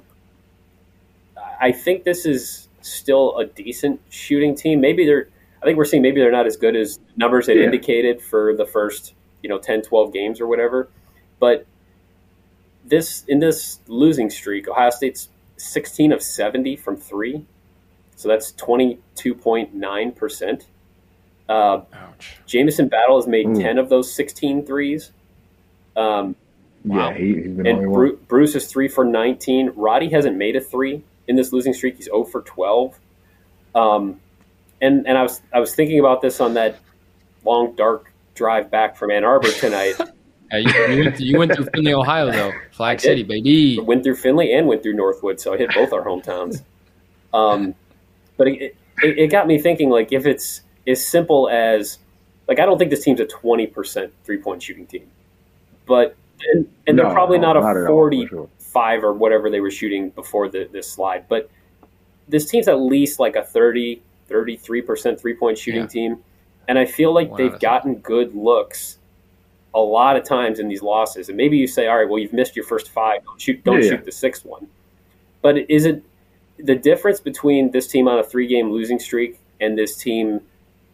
I 1.60 1.72
think 1.72 2.04
this 2.04 2.26
is 2.26 2.68
still 2.82 3.38
a 3.38 3.46
decent 3.46 4.02
shooting 4.10 4.56
team. 4.56 4.82
Maybe 4.82 5.06
they're, 5.06 5.30
I 5.62 5.66
think 5.66 5.78
we're 5.78 5.86
seeing 5.86 6.02
maybe 6.02 6.20
they're 6.20 6.32
not 6.32 6.48
as 6.48 6.58
good 6.58 6.76
as 6.76 7.00
numbers 7.16 7.46
had 7.48 7.58
yeah. 7.58 7.66
indicated 7.66 8.22
for 8.22 8.56
the 8.56 8.66
first, 8.66 9.14
you 9.44 9.50
know, 9.50 9.60
10, 9.60 9.84
12 9.84 10.12
games 10.12 10.42
or 10.42 10.48
whatever. 10.48 10.90
But 11.40 11.68
this, 12.84 13.24
in 13.28 13.40
this 13.40 13.80
losing 13.88 14.32
streak, 14.32 14.68
Ohio 14.68 14.90
State's 14.90 15.30
16 15.58 16.12
of 16.12 16.24
70 16.24 16.78
from 16.78 16.98
three. 16.98 17.46
So 18.16 18.28
that's 18.28 18.52
22.9%. 18.54 20.66
Uh, 21.48 21.82
Ouch. 21.94 22.38
Jamison 22.46 22.88
Battle 22.88 23.18
has 23.18 23.28
made 23.28 23.48
Ooh. 23.48 23.62
10 23.62 23.78
of 23.78 23.90
those 23.90 24.12
16 24.14 24.66
threes. 24.66 25.12
Um, 25.96 26.36
wow. 26.84 27.10
Yeah, 27.10 27.18
he, 27.18 27.34
and 27.44 27.64
Bru- 27.64 28.18
Bruce 28.18 28.56
is 28.56 28.68
three 28.68 28.88
for 28.88 29.04
19. 29.04 29.74
Roddy 29.76 30.10
hasn't 30.10 30.38
made 30.38 30.56
a 30.56 30.62
three 30.62 31.04
in 31.28 31.36
this 31.36 31.54
losing 31.54 31.74
streak. 31.74 31.98
He's 31.98 32.06
0 32.06 32.24
for 32.24 32.42
12. 32.42 32.98
Um, 33.76 34.20
and 34.82 35.08
and 35.08 35.18
I 35.18 35.24
was 35.24 35.42
I 35.54 35.60
was 35.60 35.74
thinking 35.76 36.00
about 36.00 36.22
this 36.22 36.42
on 36.42 36.54
that 36.56 36.80
long 37.46 37.76
dark 37.76 38.12
drive 38.36 38.72
back 38.72 38.96
from 38.98 39.12
Ann 39.12 39.24
Arbor 39.24 39.52
tonight. 39.52 39.96
yeah, 40.52 40.58
you, 40.58 40.96
you, 40.96 41.04
went, 41.04 41.20
you, 41.20 41.40
went, 41.40 41.56
through 41.56 41.66
Findlay, 41.66 41.94
Ohio, 41.94 42.32
though. 42.32 42.52
Flag 42.72 43.00
City, 43.00 43.24
baby. 43.24 43.80
Went 43.80 44.04
through 44.04 44.16
Findlay 44.16 44.54
and 44.54 44.68
went 44.68 44.84
through 44.84 44.94
Northwood, 44.94 45.40
so 45.40 45.54
I 45.54 45.58
hit 45.58 45.74
both 45.74 45.94
our 45.94 46.04
hometowns. 46.04 46.64
Um, 47.34 47.76
but 48.38 48.48
it, 48.48 48.76
it, 49.02 49.18
it 49.20 49.28
got 49.32 49.48
me 49.48 49.60
thinking, 49.60 49.90
like, 49.90 50.12
if 50.12 50.26
it's 50.26 50.62
as 50.88 51.06
simple 51.06 51.50
as, 51.50 52.00
like, 52.48 52.60
I 52.60 52.66
don't 52.66 52.78
think 52.78 52.90
this 52.90 53.04
team's 53.04 53.20
a 53.20 53.26
twenty 53.26 53.68
percent 53.68 54.14
three 54.24 54.38
point 54.38 54.64
shooting 54.64 54.88
team, 54.88 55.10
but 55.86 56.16
and, 56.54 56.68
and 56.88 56.98
no, 56.98 57.04
they're 57.04 57.14
probably 57.14 57.38
no, 57.38 57.54
not 57.54 57.58
a 57.58 57.86
forty 57.88 58.28
five 58.60 59.04
or 59.04 59.14
whatever 59.14 59.50
they 59.50 59.60
were 59.60 59.72
shooting 59.72 60.10
before 60.12 60.50
the, 60.50 60.68
this 60.72 60.90
slide. 60.90 61.26
But 61.28 61.50
this 62.28 62.50
team's 62.50 62.68
at 62.68 62.80
least 62.80 63.20
like 63.20 63.36
a 63.36 63.44
30, 63.44 64.02
33% 64.32 65.20
three 65.20 65.34
point 65.34 65.58
shooting 65.58 65.82
yeah. 65.82 65.88
team. 65.88 66.24
And 66.68 66.80
I 66.80 66.86
feel 66.86 67.14
like 67.14 67.36
they've 67.36 67.60
gotten 67.60 67.96
good 67.96 68.34
looks 68.36 69.00
a 69.74 69.80
lot 69.80 70.16
of 70.16 70.24
times 70.24 70.60
in 70.60 70.68
these 70.68 70.82
losses. 70.82 71.30
And 71.30 71.38
maybe 71.38 71.58
you 71.58 71.68
say, 71.68 71.88
all 71.88 71.98
right, 71.98 72.08
well, 72.08 72.20
you've 72.20 72.34
missed 72.34 72.56
your 72.56 72.66
first 72.66 72.90
five. 72.90 73.24
Don't 73.26 73.42
shoot, 73.42 73.64
don't 73.64 73.82
yeah, 73.82 73.90
shoot 73.90 74.06
the 74.06 74.12
sixth 74.12 74.46
one. 74.46 74.68
But 75.42 75.70
is 75.70 75.86
it 75.86 76.04
the 76.58 76.76
difference 76.76 77.20
between 77.20 77.72
this 77.72 77.88
team 77.88 78.08
on 78.08 78.20
a 78.20 78.24
three 78.24 78.48
game 78.48 78.72
losing 78.72 79.00
streak 79.00 79.40
and 79.60 79.78
this 79.78 79.98
team 79.98 80.42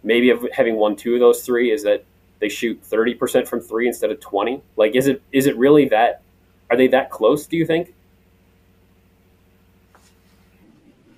maybe 0.03 0.31
having 0.53 0.75
won 0.75 0.95
two 0.95 1.13
of 1.15 1.19
those 1.19 1.43
three 1.43 1.71
is 1.71 1.83
that 1.83 2.05
they 2.39 2.49
shoot 2.49 2.81
30% 2.83 3.47
from 3.47 3.59
three 3.59 3.87
instead 3.87 4.11
of 4.11 4.19
20? 4.19 4.61
Like, 4.77 4.95
is 4.95 5.07
it, 5.07 5.21
is 5.31 5.47
it 5.47 5.57
really 5.57 5.89
that 5.89 6.21
are 6.69 6.77
they 6.77 6.87
that 6.87 7.09
close? 7.09 7.47
Do 7.47 7.57
you 7.57 7.65
think? 7.65 7.93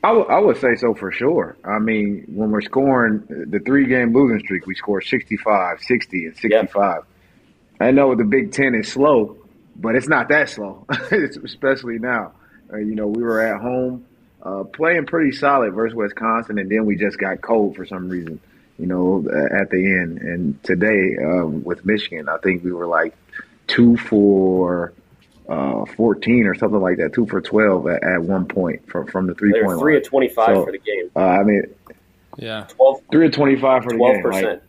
I, 0.04 0.10
w- 0.10 0.28
I 0.28 0.40
would 0.40 0.58
say 0.58 0.76
so 0.76 0.94
for 0.94 1.12
sure. 1.12 1.58
I 1.64 1.80
mean, 1.80 2.26
when 2.30 2.52
we're 2.52 2.62
scoring 2.62 3.24
the 3.28 3.60
three 3.60 3.86
game 3.86 4.14
losing 4.14 4.40
streak, 4.40 4.66
we 4.66 4.76
score 4.76 5.02
65, 5.02 5.82
60, 5.82 6.26
and 6.26 6.38
65. 6.38 6.96
Yep. 6.96 7.06
I 7.82 7.92
know 7.92 8.16
the 8.16 8.24
Big 8.24 8.52
Ten 8.52 8.76
is 8.76 8.90
slow, 8.90 9.38
but 9.76 9.96
it's 9.96 10.08
not 10.08 10.30
that 10.30 10.50
slow, 10.50 10.86
especially 11.12 12.00
now. 12.00 12.34
Uh, 12.72 12.78
you 12.78 12.96
know, 12.96 13.08
we 13.08 13.24
were 13.24 13.42
at 13.42 13.62
home 13.62 14.06
uh, 14.44 14.64
playing 14.64 15.06
pretty 15.06 15.32
solid 15.32 15.74
versus 15.74 15.96
Wisconsin, 15.96 16.60
and 16.60 16.70
then 16.70 16.86
we 16.86 16.96
just 16.96 17.18
got 17.18 17.42
cold 17.42 17.76
for 17.76 17.86
some 17.86 18.10
reason, 18.10 18.40
you 18.78 18.86
know, 18.86 19.26
at 19.60 19.70
the 19.70 19.78
end. 19.78 20.20
And 20.20 20.64
today 20.64 21.18
um, 21.24 21.64
with 21.64 21.86
Michigan, 21.86 22.30
I 22.30 22.38
think 22.38 22.64
we 22.64 22.72
were 22.72 22.88
like 22.88 23.16
two 23.68 23.98
for 23.98 24.94
uh, 25.50 25.86
14 25.86 26.46
or 26.46 26.56
something 26.56 26.80
like 26.80 26.98
that, 26.98 27.14
two 27.14 27.26
for 27.26 27.42
12 27.42 27.88
at, 27.88 28.04
at 28.04 28.22
one 28.22 28.46
point 28.46 28.88
from, 28.88 29.08
from 29.08 29.28
the 29.28 29.34
three 29.34 29.52
point 29.52 29.64
three 29.64 29.70
line. 29.70 29.80
Three 29.80 29.98
of 29.98 30.04
25 30.04 30.46
so, 30.46 30.66
for 30.66 30.72
the 30.72 30.78
game. 30.78 31.10
Uh, 31.16 31.20
I 31.20 31.44
mean, 31.44 31.64
yeah, 32.38 32.68
12, 32.70 33.02
three 33.12 33.26
of 33.28 33.34
25 33.34 33.84
for 33.84 33.92
the 33.92 33.98
12%. 33.98 34.32
game. 34.32 34.44
Like, 34.44 34.62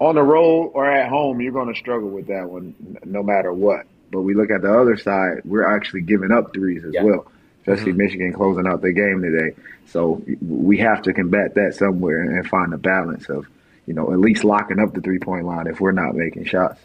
on 0.00 0.14
the 0.14 0.22
road 0.22 0.70
or 0.74 0.90
at 0.90 1.08
home, 1.08 1.40
you're 1.40 1.52
going 1.52 1.72
to 1.72 1.78
struggle 1.78 2.08
with 2.08 2.28
that 2.28 2.48
one 2.48 2.74
no 3.04 3.22
matter 3.22 3.52
what. 3.52 3.86
But 4.10 4.22
we 4.22 4.34
look 4.34 4.50
at 4.50 4.62
the 4.62 4.72
other 4.72 4.96
side, 4.96 5.42
we're 5.44 5.66
actually 5.66 6.02
giving 6.02 6.32
up 6.32 6.54
threes 6.54 6.84
as 6.84 6.94
yeah. 6.94 7.02
well, 7.02 7.30
especially 7.60 7.92
mm-hmm. 7.92 8.02
Michigan 8.02 8.32
closing 8.32 8.66
out 8.66 8.80
the 8.80 8.92
game 8.92 9.20
today. 9.20 9.54
So 9.86 10.22
we 10.40 10.78
have 10.78 11.02
to 11.02 11.12
combat 11.12 11.54
that 11.56 11.74
somewhere 11.74 12.22
and 12.22 12.48
find 12.48 12.72
a 12.72 12.78
balance 12.78 13.28
of, 13.28 13.46
you 13.86 13.94
know, 13.94 14.12
at 14.12 14.18
least 14.18 14.44
locking 14.44 14.78
up 14.78 14.94
the 14.94 15.00
three 15.00 15.18
point 15.18 15.44
line 15.44 15.66
if 15.66 15.80
we're 15.80 15.92
not 15.92 16.14
making 16.14 16.44
shots. 16.44 16.80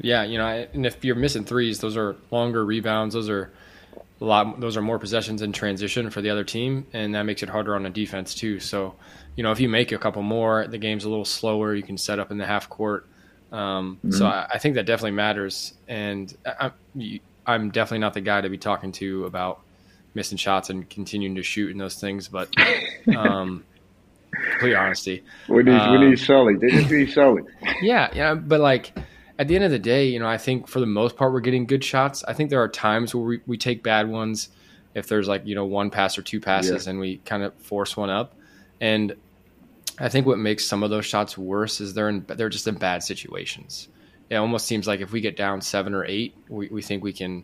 Yeah, 0.00 0.24
you 0.24 0.38
know, 0.38 0.46
and 0.46 0.86
if 0.86 1.04
you're 1.04 1.14
missing 1.14 1.44
threes, 1.44 1.80
those 1.80 1.96
are 1.96 2.16
longer 2.30 2.64
rebounds. 2.64 3.14
Those 3.14 3.28
are 3.28 3.52
a 4.20 4.24
lot. 4.24 4.60
Those 4.60 4.76
are 4.76 4.82
more 4.82 4.98
possessions 4.98 5.42
in 5.42 5.52
transition 5.52 6.10
for 6.10 6.22
the 6.22 6.30
other 6.30 6.44
team, 6.44 6.86
and 6.92 7.14
that 7.14 7.24
makes 7.24 7.42
it 7.42 7.48
harder 7.48 7.74
on 7.74 7.82
the 7.82 7.90
defense 7.90 8.34
too. 8.34 8.60
So, 8.60 8.94
you 9.36 9.42
know, 9.42 9.52
if 9.52 9.60
you 9.60 9.68
make 9.68 9.92
a 9.92 9.98
couple 9.98 10.22
more, 10.22 10.66
the 10.66 10.78
game's 10.78 11.04
a 11.04 11.08
little 11.08 11.24
slower. 11.24 11.74
You 11.74 11.82
can 11.82 11.98
set 11.98 12.18
up 12.18 12.30
in 12.30 12.38
the 12.38 12.46
half 12.46 12.68
court. 12.68 13.06
Um, 13.50 13.98
mm-hmm. 13.98 14.12
So 14.12 14.26
I, 14.26 14.48
I, 14.54 14.58
think 14.58 14.76
that 14.76 14.86
definitely 14.86 15.10
matters, 15.10 15.74
and 15.86 16.34
I, 16.46 16.72
I'm 17.44 17.70
definitely 17.70 17.98
not 17.98 18.14
the 18.14 18.22
guy 18.22 18.40
to 18.40 18.48
be 18.48 18.56
talking 18.56 18.92
to 18.92 19.26
about 19.26 19.60
missing 20.14 20.38
shots 20.38 20.70
and 20.70 20.88
continuing 20.88 21.34
to 21.34 21.42
shoot 21.42 21.70
and 21.70 21.78
those 21.78 21.96
things. 21.96 22.28
But 22.28 22.48
um, 23.16 23.64
complete 24.32 24.74
honesty, 24.74 25.22
we 25.48 25.64
need 25.64 25.74
um, 25.74 26.00
we 26.00 26.08
need 26.08 26.18
Sully. 26.18 26.56
They 26.56 26.70
just 26.70 26.90
need 26.90 27.10
Sully. 27.10 27.42
Yeah, 27.82 28.10
yeah, 28.14 28.34
but 28.34 28.60
like 28.60 28.96
at 29.42 29.48
the 29.48 29.56
end 29.56 29.64
of 29.64 29.72
the 29.72 29.78
day, 29.80 30.06
you 30.06 30.20
know, 30.20 30.28
I 30.28 30.38
think 30.38 30.68
for 30.68 30.78
the 30.78 30.86
most 30.86 31.16
part 31.16 31.32
we're 31.32 31.40
getting 31.40 31.66
good 31.66 31.82
shots. 31.82 32.22
I 32.22 32.32
think 32.32 32.48
there 32.48 32.62
are 32.62 32.68
times 32.68 33.12
where 33.12 33.24
we, 33.24 33.40
we 33.44 33.58
take 33.58 33.82
bad 33.82 34.08
ones 34.08 34.50
if 34.94 35.08
there's 35.08 35.26
like, 35.26 35.44
you 35.44 35.56
know, 35.56 35.64
one 35.64 35.90
pass 35.90 36.16
or 36.16 36.22
two 36.22 36.38
passes 36.38 36.86
yeah. 36.86 36.90
and 36.90 37.00
we 37.00 37.16
kind 37.16 37.42
of 37.42 37.52
force 37.54 37.96
one 37.96 38.08
up. 38.08 38.36
And 38.80 39.16
I 39.98 40.08
think 40.10 40.28
what 40.28 40.38
makes 40.38 40.64
some 40.64 40.84
of 40.84 40.90
those 40.90 41.06
shots 41.06 41.36
worse 41.36 41.80
is 41.80 41.92
they're 41.92 42.08
in 42.08 42.24
they're 42.28 42.50
just 42.50 42.68
in 42.68 42.76
bad 42.76 43.02
situations. 43.02 43.88
It 44.30 44.36
almost 44.36 44.64
seems 44.64 44.86
like 44.86 45.00
if 45.00 45.10
we 45.10 45.20
get 45.20 45.36
down 45.36 45.60
seven 45.60 45.92
or 45.92 46.04
eight, 46.04 46.36
we, 46.48 46.68
we 46.68 46.80
think 46.80 47.02
we 47.02 47.12
can 47.12 47.42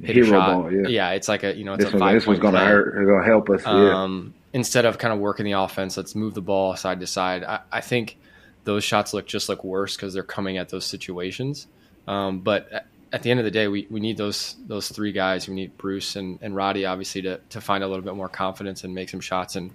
hit 0.00 0.14
Hero 0.14 0.28
a 0.28 0.30
shot. 0.30 0.62
Ball, 0.62 0.72
yeah. 0.72 0.88
yeah. 0.88 1.10
it's 1.10 1.26
like 1.26 1.42
a 1.42 1.52
you 1.56 1.64
know 1.64 1.74
it's 1.74 1.84
this 1.84 1.92
a 1.92 1.98
five. 1.98 2.14
This 2.14 2.28
one's 2.28 2.38
going 2.38 2.54
to 2.54 2.60
hurt. 2.60 2.96
It's 2.96 3.06
going 3.08 3.22
to 3.22 3.28
help 3.28 3.50
us. 3.50 3.66
Um, 3.66 4.34
Instead 4.52 4.84
of 4.84 4.98
kind 4.98 5.12
of 5.12 5.18
working 5.18 5.46
the 5.46 5.52
offense, 5.52 5.96
let's 5.96 6.14
move 6.14 6.34
the 6.34 6.42
ball 6.42 6.76
side 6.76 7.00
to 7.00 7.08
side. 7.08 7.42
I, 7.42 7.60
I 7.72 7.80
think 7.80 8.19
those 8.64 8.84
shots 8.84 9.14
look 9.14 9.26
just 9.26 9.48
look 9.48 9.64
worse 9.64 9.96
because 9.96 10.14
they're 10.14 10.22
coming 10.22 10.58
at 10.58 10.68
those 10.68 10.84
situations. 10.84 11.66
Um, 12.06 12.40
but 12.40 12.86
at 13.12 13.22
the 13.22 13.30
end 13.30 13.40
of 13.40 13.44
the 13.44 13.50
day, 13.50 13.68
we, 13.68 13.86
we 13.90 14.00
need 14.00 14.16
those 14.16 14.56
those 14.66 14.88
three 14.88 15.12
guys. 15.12 15.48
We 15.48 15.54
need 15.54 15.76
Bruce 15.76 16.16
and, 16.16 16.38
and 16.42 16.54
Roddy 16.54 16.86
obviously 16.86 17.22
to, 17.22 17.40
to 17.50 17.60
find 17.60 17.82
a 17.82 17.88
little 17.88 18.04
bit 18.04 18.14
more 18.14 18.28
confidence 18.28 18.84
and 18.84 18.94
make 18.94 19.08
some 19.08 19.20
shots, 19.20 19.56
and, 19.56 19.72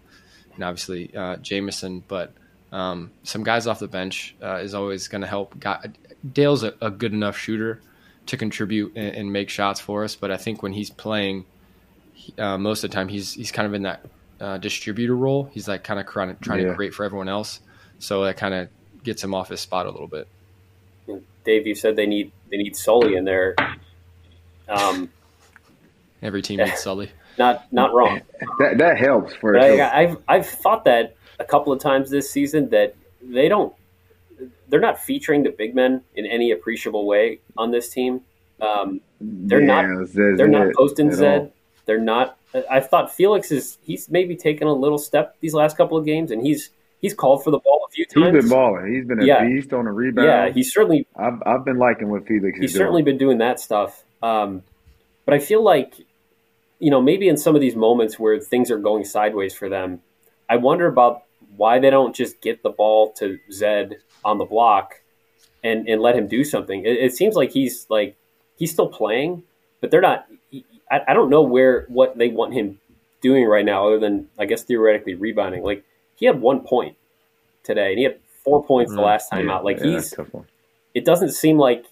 and 0.53 0.63
obviously 0.63 1.15
uh, 1.15 1.37
Jamison. 1.37 2.03
But 2.07 2.33
um, 2.71 3.11
some 3.23 3.43
guys 3.43 3.67
off 3.67 3.79
the 3.79 3.87
bench 3.87 4.35
uh, 4.41 4.57
is 4.57 4.73
always 4.73 5.07
going 5.07 5.21
to 5.21 5.27
help. 5.27 5.55
Dale's 6.33 6.63
a, 6.63 6.73
a, 6.81 6.89
good 6.89 7.13
enough 7.13 7.37
shooter 7.37 7.79
to 8.25 8.37
contribute 8.37 8.93
and, 8.95 9.15
and, 9.15 9.31
make 9.31 9.49
shots 9.49 9.79
for 9.79 10.03
us, 10.03 10.15
but 10.15 10.31
I 10.31 10.37
think 10.37 10.63
when 10.63 10.73
he's 10.73 10.89
playing, 10.89 11.45
uh, 12.39 12.57
most 12.57 12.83
of 12.83 12.89
the 12.89 12.95
time 12.95 13.07
he's 13.07 13.33
he's 13.33 13.51
kind 13.51 13.67
of 13.67 13.73
in 13.73 13.83
that 13.83 14.05
uh, 14.39 14.57
distributor 14.57 15.15
role. 15.15 15.49
He's 15.53 15.67
like 15.67 15.83
kind 15.83 15.99
of 15.99 16.07
trying, 16.07 16.35
trying 16.37 16.61
yeah. 16.61 16.69
to 16.69 16.75
create 16.75 16.93
for 16.93 17.03
everyone 17.03 17.29
else, 17.29 17.59
so 17.99 18.23
that 18.23 18.37
kind 18.37 18.53
of 18.53 18.69
gets 19.05 19.23
him 19.23 19.33
off 19.33 19.49
his 19.49 19.61
spot 19.61 19.85
a 19.85 19.91
little 19.91 20.07
bit. 20.07 20.27
Dave, 21.45 21.67
you 21.67 21.75
said 21.75 21.95
they 21.95 22.07
need 22.07 22.31
they 22.51 22.57
need 22.57 22.75
Sully 22.75 23.15
in 23.15 23.23
there. 23.23 23.55
Um, 24.67 25.09
Every 26.21 26.41
team 26.41 26.57
needs 26.57 26.79
Sully. 26.83 27.11
Not 27.37 27.71
not 27.71 27.93
wrong. 27.93 28.21
That 28.59 28.77
that 28.79 28.97
helps 28.97 29.35
for. 29.35 29.57
I, 29.57 29.79
I've 29.81 30.17
I've 30.27 30.47
thought 30.47 30.83
that 30.85 31.15
a 31.39 31.45
couple 31.45 31.71
of 31.71 31.79
times 31.79 32.09
this 32.09 32.29
season 32.29 32.69
that 32.69 32.95
they 33.21 33.47
don't 33.47 33.73
they're 34.67 34.79
not 34.79 34.99
featuring 34.99 35.43
the 35.43 35.51
big 35.51 35.75
men 35.75 36.01
in 36.15 36.25
any 36.25 36.51
appreciable 36.51 37.05
way 37.05 37.39
on 37.55 37.71
this 37.71 37.89
team. 37.89 38.21
Um, 38.61 39.01
they're 39.21 39.61
yeah, 39.61 39.81
not 39.83 40.07
they're 40.13 40.47
not 40.47 40.73
posting 40.75 41.11
Zed. 41.11 41.41
All. 41.41 41.53
They're 41.85 41.99
not. 41.99 42.37
I 42.71 42.79
thought 42.79 43.13
Felix 43.13 43.51
is 43.51 43.77
he's 43.83 44.09
maybe 44.09 44.35
taken 44.35 44.67
a 44.67 44.73
little 44.73 44.97
step 44.97 45.35
these 45.41 45.53
last 45.53 45.77
couple 45.77 45.97
of 45.97 46.05
games, 46.05 46.31
and 46.31 46.41
he's 46.41 46.71
he's 47.01 47.13
called 47.13 47.43
for 47.43 47.51
the 47.51 47.59
ball 47.59 47.85
a 47.87 47.91
few 47.91 48.05
times. 48.05 48.33
He's 48.33 48.43
been 48.43 48.49
balling. 48.49 48.93
He's 48.93 49.05
been 49.05 49.21
a 49.21 49.25
yeah. 49.25 49.45
beast 49.45 49.73
on 49.73 49.87
a 49.87 49.91
rebound. 49.91 50.27
Yeah, 50.27 50.49
he's 50.49 50.73
certainly. 50.73 51.07
I've 51.15 51.41
I've 51.45 51.65
been 51.65 51.77
liking 51.77 52.09
what 52.09 52.27
Felix. 52.27 52.45
Is 52.45 52.53
doing. 52.53 52.61
He's 52.61 52.73
certainly 52.73 53.01
been 53.01 53.17
doing 53.17 53.39
that 53.39 53.59
stuff. 53.59 54.03
Um, 54.21 54.63
but 55.25 55.33
I 55.33 55.39
feel 55.39 55.63
like, 55.63 55.95
you 56.79 56.91
know, 56.91 57.01
maybe 57.01 57.27
in 57.27 57.37
some 57.37 57.55
of 57.55 57.61
these 57.61 57.75
moments 57.75 58.19
where 58.19 58.39
things 58.39 58.71
are 58.71 58.77
going 58.77 59.05
sideways 59.05 59.53
for 59.53 59.69
them, 59.69 60.01
I 60.49 60.57
wonder 60.57 60.87
about 60.87 61.23
why 61.57 61.79
they 61.79 61.89
don't 61.89 62.15
just 62.15 62.41
get 62.41 62.63
the 62.63 62.69
ball 62.69 63.11
to 63.13 63.39
Zed 63.51 63.97
on 64.23 64.37
the 64.37 64.45
block 64.45 65.01
and 65.63 65.87
and 65.87 66.01
let 66.01 66.15
him 66.15 66.27
do 66.27 66.43
something. 66.43 66.85
It, 66.85 66.97
it 66.97 67.15
seems 67.15 67.35
like 67.35 67.51
he's 67.51 67.85
like 67.89 68.15
he's 68.57 68.71
still 68.71 68.87
playing, 68.89 69.43
but 69.81 69.91
they're 69.91 70.01
not. 70.01 70.27
I, 70.89 71.01
I 71.07 71.13
don't 71.13 71.29
know 71.29 71.41
where 71.41 71.85
what 71.89 72.17
they 72.17 72.29
want 72.29 72.53
him 72.53 72.79
doing 73.21 73.45
right 73.45 73.65
now, 73.65 73.87
other 73.87 73.99
than 73.99 74.29
I 74.37 74.45
guess 74.45 74.63
theoretically 74.63 75.15
rebounding. 75.15 75.63
Like 75.63 75.83
he 76.15 76.25
had 76.25 76.41
one 76.41 76.61
point 76.61 76.97
today, 77.63 77.89
and 77.89 77.97
he 77.97 78.03
had 78.03 78.19
four 78.43 78.63
points 78.63 78.91
the 78.91 78.99
mm, 78.99 79.05
last 79.05 79.29
time 79.29 79.47
yeah, 79.47 79.55
out. 79.55 79.65
Like 79.65 79.79
yeah, 79.79 79.95
he's, 79.95 80.13
it 80.93 81.05
doesn't 81.05 81.31
seem 81.31 81.57
like 81.57 81.85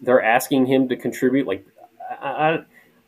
they're 0.00 0.22
asking 0.22 0.66
him 0.66 0.88
to 0.88 0.96
contribute. 0.96 1.46
Like 1.46 1.66
I, 2.20 2.28
I, 2.28 2.64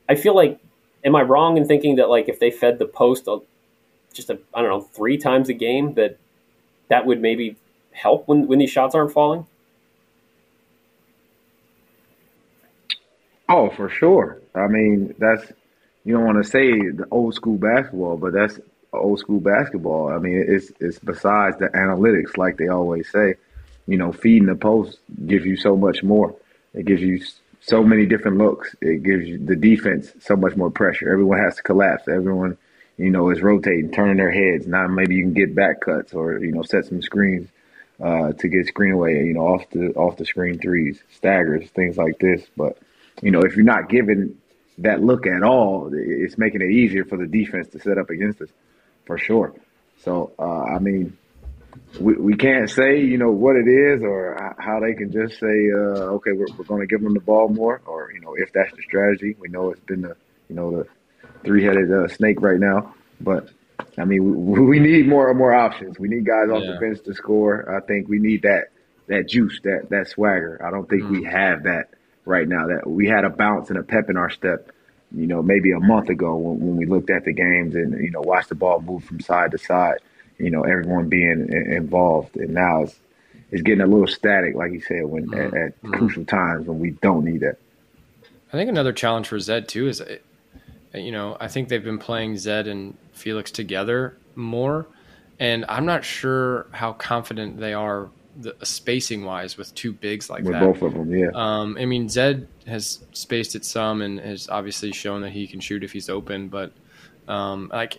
I, 0.09 0.15
feel 0.15 0.35
like, 0.35 0.61
am 1.05 1.17
I 1.17 1.23
wrong 1.23 1.57
in 1.57 1.67
thinking 1.67 1.97
that 1.97 2.09
like 2.09 2.29
if 2.29 2.39
they 2.39 2.51
fed 2.51 2.79
the 2.79 2.87
post 2.87 3.29
just 4.13 4.31
a 4.31 4.39
I 4.55 4.61
don't 4.61 4.71
know 4.71 4.81
three 4.81 5.19
times 5.19 5.49
a 5.49 5.55
game 5.55 5.95
that 5.95 6.19
that 6.89 7.07
would 7.07 7.21
maybe 7.21 7.57
help 7.93 8.29
when 8.29 8.47
when 8.47 8.59
these 8.59 8.71
shots 8.71 8.95
aren't 8.95 9.13
falling? 9.13 9.47
Oh, 13.49 13.69
for 13.69 13.89
sure. 13.89 14.41
I 14.55 14.67
mean, 14.67 15.15
that's 15.19 15.53
you 16.05 16.15
don't 16.15 16.25
want 16.25 16.43
to 16.43 16.49
say 16.49 16.71
the 16.73 17.07
old 17.11 17.35
school 17.35 17.59
basketball, 17.59 18.17
but 18.17 18.33
that's 18.33 18.59
old 18.93 19.19
school 19.19 19.41
basketball. 19.41 20.09
I 20.09 20.19
mean, 20.19 20.45
it's 20.47 20.71
it's 20.81 20.99
besides 20.99 21.59
the 21.59 21.69
analytics, 21.69 22.37
like 22.37 22.57
they 22.57 22.69
always 22.69 23.11
say. 23.11 23.35
You 23.87 23.99
know, 23.99 24.13
feeding 24.13 24.47
the 24.47 24.55
post 24.55 25.01
gives 25.27 25.45
you 25.45 25.57
so 25.57 25.77
much 25.77 26.03
more. 26.05 26.37
It 26.73 26.87
gives 26.87 27.03
you 27.03 27.21
so 27.61 27.83
many 27.83 28.07
different 28.07 28.39
looks. 28.39 28.75
It 28.81 29.03
gives 29.03 29.27
you 29.27 29.39
the 29.39 29.57
defense 29.57 30.13
so 30.21 30.37
much 30.37 30.57
more 30.57 30.71
pressure. 30.71 31.11
Everyone 31.13 31.39
has 31.39 31.57
to 31.57 31.63
collapse. 31.63 32.07
Everyone, 32.07 32.57
you 32.97 33.11
know, 33.11 33.31
is 33.31 33.43
rotating, 33.43 33.91
turning 33.91 34.19
their 34.19 34.31
heads. 34.31 34.67
Now 34.67 34.87
maybe 34.87 35.17
you 35.17 35.25
can 35.25 35.33
get 35.33 35.55
back 35.55 35.81
cuts 35.81 36.15
or 36.15 36.39
you 36.39 36.53
know 36.53 36.63
set 36.63 36.85
some 36.85 37.03
screens 37.03 37.49
uh, 38.01 38.33
to 38.33 38.49
get 38.49 38.67
screen 38.67 38.93
away. 38.93 39.25
You 39.25 39.35
know, 39.35 39.47
off 39.49 39.69
the 39.71 39.93
off 39.95 40.17
the 40.17 40.27
screen 40.27 40.59
threes, 40.59 41.03
staggers, 41.11 41.69
things 41.71 41.97
like 41.97 42.19
this. 42.19 42.47
But 42.57 42.79
you 43.21 43.33
know, 43.33 43.41
if 43.41 43.57
you're 43.57 43.65
not 43.65 43.89
given 43.89 44.39
that 44.79 45.03
look 45.03 45.27
at 45.27 45.43
all, 45.43 45.91
it's 45.93 46.39
making 46.39 46.63
it 46.63 46.71
easier 46.71 47.05
for 47.05 47.17
the 47.17 47.27
defense 47.27 47.69
to 47.69 47.81
set 47.81 47.99
up 47.99 48.11
against 48.11 48.41
us 48.43 48.49
for 49.07 49.19
sure. 49.19 49.55
So, 50.05 50.33
uh, 50.39 50.63
I 50.77 50.79
mean, 50.79 51.17
we, 52.01 52.15
we 52.15 52.37
can't 52.37 52.69
say, 52.69 53.01
you 53.01 53.19
know, 53.19 53.31
what 53.31 53.57
it 53.57 53.69
is 53.69 54.03
or 54.03 54.55
how 54.59 54.81
they 54.81 54.95
can 54.95 55.13
just 55.13 55.39
say, 55.39 55.71
uh, 55.75 56.17
okay, 56.17 56.33
we're, 56.33 56.47
we're 56.57 56.65
going 56.65 56.81
to 56.81 56.87
give 56.87 57.03
them 57.03 57.15
the 57.15 57.21
ball 57.21 57.49
more 57.49 57.81
or, 57.87 58.13
you 58.13 58.21
know, 58.21 58.35
if 58.37 58.53
that's 58.53 58.75
the 58.77 58.83
strategy. 58.83 59.37
We 59.39 59.49
know 59.49 59.71
it's 59.71 59.81
been 59.81 60.03
the, 60.03 60.17
you 60.49 60.57
know, 60.57 60.71
the 60.71 60.87
three 61.45 61.65
headed 61.65 61.91
uh, 61.93 62.09
snake 62.09 62.41
right 62.41 62.59
now. 62.59 62.95
But, 63.21 63.49
I 63.97 64.05
mean, 64.05 64.47
we, 64.47 64.61
we 64.61 64.79
need 64.81 65.09
more 65.09 65.29
and 65.29 65.39
more 65.39 65.55
options. 65.55 65.99
We 65.99 66.09
need 66.09 66.27
guys 66.27 66.51
off 66.51 66.63
yeah. 66.65 66.73
the 66.73 66.79
bench 66.79 67.05
to 67.05 67.15
score. 67.15 67.75
I 67.75 67.81
think 67.87 68.09
we 68.09 68.19
need 68.19 68.43
that, 68.43 68.69
that 69.07 69.29
juice, 69.29 69.61
that, 69.65 69.89
that 69.91 70.09
swagger. 70.09 70.61
I 70.65 70.71
don't 70.71 70.89
think 70.89 71.05
mm. 71.05 71.11
we 71.11 71.25
have 71.25 71.65
that 71.65 71.91
right 72.25 72.49
now. 72.49 72.67
That 72.69 72.89
we 72.89 73.07
had 73.07 73.25
a 73.25 73.31
bounce 73.31 73.71
and 73.71 73.79
a 73.79 73.83
pep 73.83 74.11
in 74.11 74.17
our 74.17 74.31
step 74.31 74.73
you 75.15 75.27
know, 75.27 75.43
maybe 75.43 75.73
a 75.73 75.81
month 75.81 76.09
ago 76.09 76.37
when, 76.37 76.61
when 76.61 76.77
we 76.77 76.87
looked 76.87 77.11
at 77.11 77.25
the 77.25 77.33
games 77.33 77.75
and, 77.75 78.03
you 78.03 78.11
know, 78.11 78.21
watched 78.21 78.49
the 78.49 78.55
ball 78.55 78.81
move 78.81 79.05
from 79.05 79.21
side 79.21 79.51
to 79.51 79.59
side, 79.59 79.99
you 80.39 80.51
know, 80.51 80.63
everyone 80.63 81.09
being 81.09 81.49
involved. 81.53 82.37
And 82.37 82.55
now 82.55 82.83
it's, 82.83 82.99
it's 83.51 83.63
getting 83.63 83.83
a 83.83 83.87
little 83.87 84.07
static, 84.07 84.55
like 84.55 84.73
you 84.73 84.81
said, 84.81 85.05
when 85.05 85.27
mm-hmm. 85.27 85.41
at, 85.41 85.55
at 85.55 85.83
mm-hmm. 85.83 85.93
crucial 85.93 86.25
times 86.25 86.67
when 86.67 86.79
we 86.79 86.91
don't 86.91 87.25
need 87.25 87.41
that. 87.41 87.59
I 88.53 88.57
think 88.57 88.69
another 88.69 88.93
challenge 88.93 89.29
for 89.29 89.39
Zed 89.39 89.69
too 89.69 89.89
is, 89.89 90.03
you 90.95 91.13
know, 91.13 91.37
I 91.41 91.49
think 91.49 91.69
they've 91.69 91.83
been 91.83 91.99
playing 91.99 92.37
Zed 92.37 92.67
and 92.67 92.97
Felix 93.13 93.51
together 93.51 94.17
more, 94.35 94.87
and 95.39 95.65
I'm 95.69 95.87
not 95.87 96.05
sure 96.05 96.67
how 96.73 96.93
confident 96.93 97.59
they 97.61 97.73
are 97.73 98.11
the 98.37 98.55
spacing 98.63 99.25
wise 99.25 99.57
with 99.57 99.75
two 99.75 99.93
bigs 99.93 100.31
like 100.31 100.45
with 100.45 100.53
that. 100.53 100.61
Both 100.61 100.83
of 100.83 100.95
them, 100.95 101.15
yeah. 101.15 101.31
Um, 101.35 101.77
I 101.79 101.85
mean, 101.85 102.09
Zed 102.09 102.49
has 102.67 103.01
spaced 103.13 103.55
it 103.55 103.65
some 103.65 104.01
and 104.03 104.19
has 104.21 104.49
obviously 104.49 104.93
shown 104.93 105.23
that 105.23 105.31
he 105.31 105.47
can 105.47 105.61
shoot 105.61 105.85
if 105.85 105.93
he's 105.93 106.09
open, 106.09 106.49
but 106.49 106.73
um, 107.29 107.71
like 107.73 107.99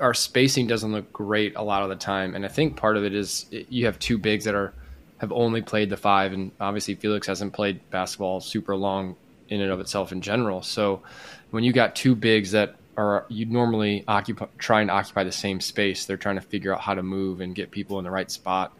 our 0.00 0.14
spacing 0.14 0.66
doesn't 0.66 0.92
look 0.92 1.12
great 1.12 1.56
a 1.56 1.62
lot 1.62 1.82
of 1.82 1.88
the 1.88 1.96
time, 1.96 2.34
and 2.34 2.44
I 2.44 2.48
think 2.48 2.76
part 2.76 2.96
of 2.96 3.04
it 3.04 3.14
is 3.14 3.46
you 3.50 3.86
have 3.86 3.98
two 3.98 4.18
bigs 4.18 4.44
that 4.44 4.54
are 4.54 4.72
have 5.18 5.32
only 5.32 5.62
played 5.62 5.88
the 5.88 5.96
five, 5.96 6.32
and 6.32 6.50
obviously 6.60 6.94
Felix 6.94 7.26
hasn't 7.26 7.52
played 7.52 7.88
basketball 7.90 8.40
super 8.40 8.76
long 8.76 9.16
in 9.48 9.60
and 9.60 9.70
of 9.70 9.80
itself 9.80 10.12
in 10.12 10.20
general. 10.20 10.62
So 10.62 11.02
when 11.50 11.64
you 11.64 11.72
got 11.72 11.94
two 11.94 12.14
bigs 12.14 12.52
that 12.52 12.76
are 12.96 13.24
you 13.28 13.46
normally 13.46 14.04
occupy 14.06 14.46
try 14.58 14.82
and 14.82 14.90
occupy 14.90 15.24
the 15.24 15.32
same 15.32 15.60
space, 15.60 16.04
they're 16.04 16.16
trying 16.16 16.36
to 16.36 16.42
figure 16.42 16.74
out 16.74 16.80
how 16.80 16.94
to 16.94 17.02
move 17.02 17.40
and 17.40 17.54
get 17.54 17.70
people 17.70 17.98
in 17.98 18.04
the 18.04 18.10
right 18.10 18.30
spot 18.30 18.76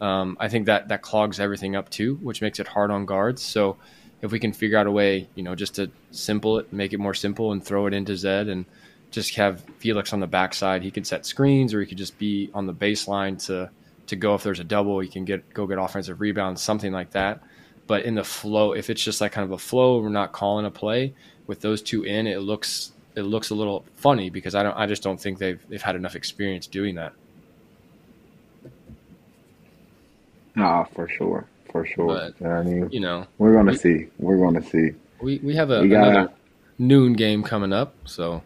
um, 0.00 0.36
I 0.40 0.48
think 0.48 0.66
that 0.66 0.88
that 0.88 1.02
clogs 1.02 1.40
everything 1.40 1.76
up 1.76 1.90
too, 1.90 2.16
which 2.16 2.42
makes 2.42 2.60
it 2.60 2.68
hard 2.68 2.90
on 2.90 3.06
guards. 3.06 3.42
So 3.42 3.76
if 4.22 4.32
we 4.32 4.38
can 4.38 4.52
figure 4.52 4.78
out 4.78 4.86
a 4.86 4.90
way, 4.90 5.28
you 5.34 5.42
know, 5.42 5.54
just 5.54 5.76
to 5.76 5.90
simple 6.10 6.58
it, 6.58 6.72
make 6.72 6.92
it 6.92 6.98
more 6.98 7.14
simple, 7.14 7.52
and 7.52 7.64
throw 7.64 7.86
it 7.86 7.94
into 7.94 8.16
Zed, 8.16 8.48
and 8.48 8.64
just 9.10 9.34
have 9.36 9.64
Felix 9.78 10.12
on 10.12 10.20
the 10.20 10.26
backside, 10.26 10.82
he 10.82 10.90
could 10.90 11.06
set 11.06 11.26
screens, 11.26 11.72
or 11.72 11.80
he 11.80 11.86
could 11.86 11.98
just 11.98 12.18
be 12.18 12.50
on 12.54 12.66
the 12.66 12.74
baseline 12.74 13.44
to 13.46 13.70
to 14.06 14.16
go 14.16 14.34
if 14.34 14.42
there's 14.42 14.60
a 14.60 14.64
double, 14.64 15.00
he 15.00 15.08
can 15.08 15.24
get 15.24 15.52
go 15.52 15.66
get 15.66 15.78
offensive 15.78 16.20
rebounds, 16.20 16.62
something 16.62 16.92
like 16.92 17.10
that. 17.12 17.42
But 17.86 18.04
in 18.04 18.16
the 18.16 18.24
flow, 18.24 18.72
if 18.72 18.90
it's 18.90 19.02
just 19.02 19.20
like 19.20 19.32
kind 19.32 19.44
of 19.44 19.52
a 19.52 19.58
flow, 19.58 20.00
we're 20.00 20.08
not 20.08 20.32
calling 20.32 20.66
a 20.66 20.70
play 20.70 21.14
with 21.46 21.60
those 21.60 21.82
two 21.82 22.02
in, 22.04 22.26
it 22.26 22.40
looks 22.40 22.92
it 23.14 23.22
looks 23.22 23.50
a 23.50 23.54
little 23.54 23.84
funny 23.94 24.30
because 24.30 24.54
I 24.54 24.62
don't 24.62 24.76
I 24.76 24.86
just 24.86 25.02
don't 25.02 25.20
think 25.20 25.38
they've 25.38 25.60
they've 25.68 25.82
had 25.82 25.96
enough 25.96 26.16
experience 26.16 26.66
doing 26.66 26.96
that. 26.96 27.12
Ah, 30.56 30.84
for 30.94 31.08
sure, 31.08 31.46
for 31.70 31.84
sure. 31.86 32.30
But, 32.38 32.46
I 32.46 32.62
mean, 32.62 32.88
you 32.90 33.00
know, 33.00 33.26
we're 33.38 33.54
gonna 33.54 33.72
we, 33.72 33.78
see. 33.78 34.06
We're 34.18 34.38
gonna 34.38 34.62
see. 34.62 34.92
We 35.20 35.38
we 35.42 35.54
have 35.54 35.70
a 35.70 35.82
we 35.82 35.88
got 35.88 36.08
another 36.08 36.32
noon 36.78 37.12
game 37.14 37.42
coming 37.42 37.72
up, 37.72 37.94
so. 38.04 38.42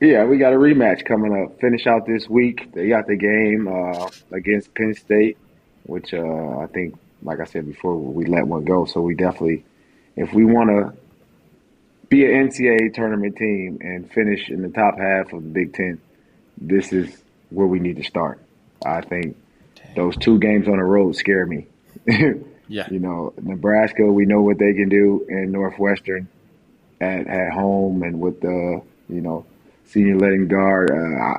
Yeah, 0.00 0.24
we 0.24 0.38
got 0.38 0.54
a 0.54 0.56
rematch 0.56 1.04
coming 1.04 1.44
up. 1.44 1.60
Finish 1.60 1.86
out 1.86 2.06
this 2.06 2.26
week. 2.26 2.72
They 2.72 2.88
got 2.88 3.06
the 3.06 3.16
game 3.16 3.68
uh, 3.68 4.08
against 4.32 4.74
Penn 4.74 4.94
State, 4.94 5.36
which 5.82 6.14
uh, 6.14 6.58
I 6.58 6.68
think, 6.68 6.98
like 7.22 7.38
I 7.38 7.44
said 7.44 7.66
before, 7.66 7.98
we 7.98 8.24
let 8.24 8.46
one 8.46 8.64
go. 8.64 8.86
So 8.86 9.02
we 9.02 9.14
definitely, 9.14 9.62
if 10.16 10.32
we 10.32 10.46
want 10.46 10.70
to 10.70 10.94
be 12.08 12.24
an 12.24 12.48
NCAA 12.48 12.94
tournament 12.94 13.36
team 13.36 13.78
and 13.82 14.10
finish 14.10 14.48
in 14.48 14.62
the 14.62 14.70
top 14.70 14.98
half 14.98 15.34
of 15.34 15.42
the 15.42 15.48
Big 15.50 15.74
Ten, 15.74 16.00
this 16.56 16.94
is 16.94 17.22
where 17.50 17.66
we 17.66 17.78
need 17.78 17.96
to 17.96 18.04
start. 18.04 18.40
I 18.82 19.02
think 19.02 19.36
those 19.96 20.16
two 20.16 20.38
games 20.38 20.68
on 20.68 20.76
the 20.76 20.84
road 20.84 21.16
scare 21.16 21.46
me. 21.46 21.66
yeah. 22.68 22.88
You 22.90 22.98
know, 22.98 23.32
Nebraska, 23.40 24.04
we 24.04 24.24
know 24.24 24.42
what 24.42 24.58
they 24.58 24.72
can 24.74 24.88
do, 24.88 25.26
and 25.28 25.52
Northwestern 25.52 26.28
at, 27.00 27.26
at 27.26 27.52
home 27.52 28.02
and 28.02 28.20
with 28.20 28.40
the, 28.40 28.82
you 29.08 29.20
know, 29.20 29.44
senior 29.86 30.18
letting 30.18 30.48
guard. 30.48 30.90
Uh, 30.90 31.38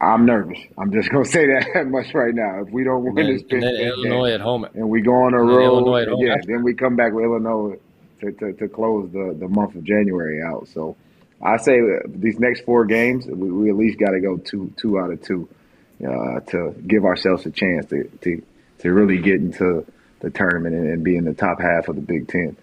I'm 0.00 0.24
nervous. 0.24 0.58
I'm 0.78 0.92
just 0.92 1.10
gonna 1.10 1.24
say 1.36 1.46
that 1.46 1.86
much 1.88 2.14
right 2.14 2.34
now. 2.34 2.62
If 2.62 2.70
we 2.70 2.84
don't 2.84 3.04
win 3.04 3.18
and 3.18 3.38
this, 3.38 3.44
then, 3.50 3.62
and 3.62 3.76
then 3.76 3.86
Illinois 3.86 4.32
at 4.32 4.40
home, 4.40 4.64
and 4.74 4.88
we 4.88 5.02
go 5.02 5.12
on 5.12 5.34
a 5.34 5.42
road, 5.42 6.06
yeah, 6.20 6.36
then 6.46 6.62
we 6.62 6.74
come 6.74 6.96
back 6.96 7.12
with 7.12 7.24
Illinois 7.24 7.76
to, 8.20 8.32
to, 8.32 8.52
to, 8.54 8.68
close 8.68 9.10
the, 9.12 9.36
the 9.38 9.48
month 9.48 9.74
of 9.74 9.84
January 9.84 10.42
out. 10.42 10.68
So 10.68 10.96
I 11.42 11.56
say 11.56 11.80
these 12.06 12.38
next 12.38 12.64
four 12.64 12.84
games, 12.84 13.26
we, 13.26 13.50
we 13.50 13.70
at 13.70 13.76
least 13.76 13.98
got 13.98 14.10
to 14.10 14.20
go 14.20 14.38
two 14.38 14.72
two 14.76 14.98
out 14.98 15.10
of 15.10 15.22
two 15.22 15.48
uh, 16.06 16.40
to 16.50 16.74
give 16.86 17.04
ourselves 17.04 17.46
a 17.46 17.50
chance 17.50 17.86
to, 17.86 18.04
to 18.22 18.42
to 18.78 18.92
really 18.92 19.18
get 19.18 19.34
into 19.34 19.84
the 20.20 20.30
tournament 20.30 20.74
and, 20.74 20.88
and 20.88 21.04
be 21.04 21.16
in 21.16 21.24
the 21.24 21.34
top 21.34 21.60
half 21.60 21.88
of 21.88 21.96
the 21.96 22.02
Big 22.02 22.28
Ten. 22.28 22.56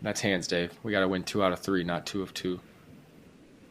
That's 0.00 0.20
hands, 0.20 0.46
Dave. 0.46 0.72
We 0.82 0.92
got 0.92 1.00
to 1.00 1.08
win 1.08 1.24
two 1.24 1.42
out 1.42 1.52
of 1.52 1.60
three, 1.60 1.84
not 1.84 2.06
two 2.06 2.22
of 2.22 2.34
two. 2.34 2.60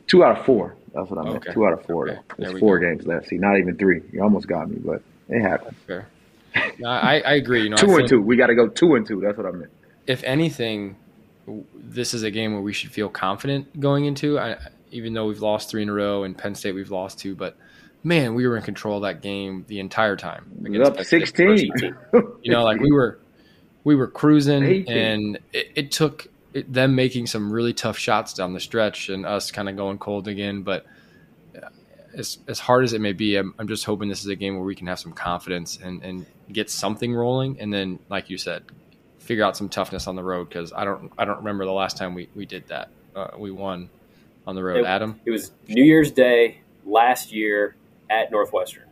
Two 0.07 0.23
out 0.23 0.39
of 0.39 0.45
four. 0.45 0.75
That's 0.93 1.09
what 1.09 1.19
I 1.19 1.23
meant. 1.23 1.35
Okay. 1.37 1.53
Two 1.53 1.65
out 1.65 1.73
of 1.73 1.85
four. 1.85 2.09
Okay. 2.09 2.19
There's 2.37 2.59
four 2.59 2.79
go. 2.79 2.89
games 2.89 3.05
left. 3.05 3.27
See, 3.27 3.37
not 3.37 3.57
even 3.57 3.77
three. 3.77 4.01
You 4.11 4.21
almost 4.21 4.47
got 4.47 4.69
me, 4.69 4.77
but 4.77 5.01
it 5.29 5.41
happened. 5.41 5.75
Fair. 5.87 6.07
No, 6.79 6.89
I, 6.89 7.21
I 7.25 7.33
agree. 7.33 7.63
You 7.63 7.69
know, 7.69 7.77
two 7.77 7.95
and 7.95 8.07
two. 8.07 8.21
We 8.21 8.35
got 8.35 8.47
to 8.47 8.55
go 8.55 8.67
two 8.67 8.95
and 8.95 9.05
two. 9.05 9.21
That's 9.21 9.37
what 9.37 9.45
I 9.45 9.51
meant. 9.51 9.71
If 10.07 10.23
anything, 10.23 10.97
this 11.73 12.13
is 12.13 12.23
a 12.23 12.31
game 12.31 12.53
where 12.53 12.61
we 12.61 12.73
should 12.73 12.91
feel 12.91 13.07
confident 13.07 13.79
going 13.79 14.05
into. 14.05 14.37
I, 14.37 14.57
even 14.91 15.13
though 15.13 15.27
we've 15.27 15.41
lost 15.41 15.69
three 15.69 15.81
in 15.81 15.89
a 15.89 15.93
row, 15.93 16.23
and 16.23 16.37
Penn 16.37 16.55
State 16.55 16.75
we've 16.75 16.91
lost 16.91 17.19
two, 17.19 17.35
but 17.35 17.57
man, 18.03 18.33
we 18.33 18.47
were 18.47 18.57
in 18.57 18.63
control 18.63 18.97
of 18.97 19.03
that 19.03 19.21
game 19.21 19.65
the 19.67 19.79
entire 19.79 20.15
time. 20.15 20.63
Against 20.65 20.91
up 20.91 21.05
sixteen. 21.05 21.71
you 22.41 22.51
know, 22.51 22.63
like 22.63 22.79
we 22.79 22.91
were 22.91 23.19
we 23.83 23.95
were 23.95 24.07
cruising, 24.07 24.63
18. 24.63 24.97
and 24.97 25.39
it, 25.53 25.71
it 25.75 25.91
took 25.91 26.27
it, 26.53 26.71
them 26.71 26.95
making 26.95 27.27
some 27.27 27.51
really 27.51 27.73
tough 27.73 27.97
shots 27.97 28.33
down 28.33 28.53
the 28.53 28.59
stretch, 28.59 29.09
and 29.09 29.25
us 29.25 29.51
kind 29.51 29.69
of 29.69 29.75
going 29.75 29.97
cold 29.97 30.27
again. 30.27 30.63
But 30.63 30.85
uh, 31.55 31.69
as 32.15 32.39
as 32.47 32.59
hard 32.59 32.83
as 32.83 32.93
it 32.93 33.01
may 33.01 33.13
be, 33.13 33.35
I'm, 33.35 33.53
I'm 33.57 33.67
just 33.67 33.85
hoping 33.85 34.09
this 34.09 34.21
is 34.21 34.27
a 34.27 34.35
game 34.35 34.55
where 34.55 34.65
we 34.65 34.75
can 34.75 34.87
have 34.87 34.99
some 34.99 35.13
confidence 35.13 35.77
and 35.81 36.03
and 36.03 36.25
get 36.51 36.69
something 36.69 37.13
rolling, 37.13 37.59
and 37.59 37.73
then, 37.73 37.99
like 38.09 38.29
you 38.29 38.37
said, 38.37 38.63
figure 39.19 39.43
out 39.43 39.55
some 39.55 39.69
toughness 39.69 40.07
on 40.07 40.15
the 40.15 40.23
road 40.23 40.49
because 40.49 40.73
I 40.73 40.85
don't 40.85 41.11
I 41.17 41.25
don't 41.25 41.37
remember 41.37 41.65
the 41.65 41.71
last 41.71 41.97
time 41.97 42.13
we 42.13 42.29
we 42.35 42.45
did 42.45 42.67
that. 42.67 42.89
Uh, 43.15 43.27
we 43.37 43.51
won 43.51 43.89
on 44.47 44.55
the 44.55 44.63
road. 44.63 44.79
It, 44.79 44.85
Adam, 44.85 45.19
it 45.25 45.31
was 45.31 45.51
New 45.67 45.83
Year's 45.83 46.11
Day 46.11 46.61
last 46.85 47.31
year 47.31 47.75
at 48.11 48.31
Northwestern. 48.31 48.83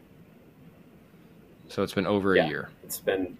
So 1.67 1.83
it's 1.83 1.93
been 1.93 2.07
over 2.07 2.35
yeah, 2.35 2.45
a 2.45 2.47
year. 2.47 2.69
It's 2.83 2.99
been 2.99 3.37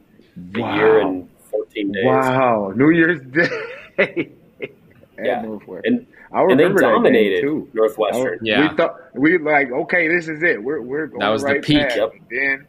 a 0.55 0.59
wow. 0.59 0.75
year 0.75 0.99
and 0.99 1.27
fourteen 1.49 1.91
days. 1.91 2.05
Wow, 2.05 2.71
New 2.75 2.91
Year's 2.91 3.21
Day. 3.31 4.31
yeah, 5.17 5.41
Northwestern. 5.41 5.81
and 5.85 6.07
I 6.31 6.41
remember 6.41 6.65
and 6.65 6.77
they 6.77 6.81
dominated 6.81 7.41
too. 7.41 7.69
Northwestern. 7.73 8.39
yeah, 8.43 8.69
we 8.69 8.77
thought 8.77 9.15
we 9.15 9.37
like 9.39 9.71
okay, 9.71 10.07
this 10.07 10.27
is 10.27 10.43
it. 10.43 10.61
We're 10.61 10.81
we're 10.81 11.07
going 11.07 11.21
that 11.21 11.29
was 11.29 11.41
right 11.41 11.61
the 11.61 11.65
peak. 11.65 11.95
Yep. 11.95 12.13
Then 12.29 12.67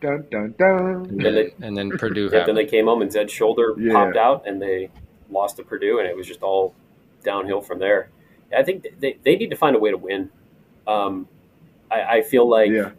dun 0.00 0.26
dun 0.30 0.54
dun. 0.58 1.06
And 1.08 1.20
then, 1.20 1.34
they, 1.34 1.54
and 1.62 1.76
then 1.76 1.90
Purdue. 1.90 2.28
Yeah, 2.32 2.44
then 2.44 2.56
they 2.56 2.66
came 2.66 2.86
home 2.86 3.02
and 3.02 3.12
Zed's 3.12 3.32
shoulder 3.32 3.74
yeah. 3.78 3.92
popped 3.92 4.16
out, 4.16 4.48
and 4.48 4.60
they 4.60 4.90
lost 5.30 5.56
to 5.56 5.62
Purdue, 5.62 6.00
and 6.00 6.08
it 6.08 6.16
was 6.16 6.26
just 6.26 6.42
all 6.42 6.74
downhill 7.22 7.60
from 7.60 7.78
there. 7.78 8.10
I 8.56 8.64
think 8.64 8.86
they, 8.98 9.18
they 9.24 9.36
need 9.36 9.50
to 9.50 9.56
find 9.56 9.76
a 9.76 9.78
way 9.78 9.90
to 9.90 9.96
win. 9.96 10.30
Um, 10.86 11.28
I, 11.90 12.02
I, 12.02 12.22
feel 12.22 12.48
like 12.48 12.70
yeah. 12.70 12.90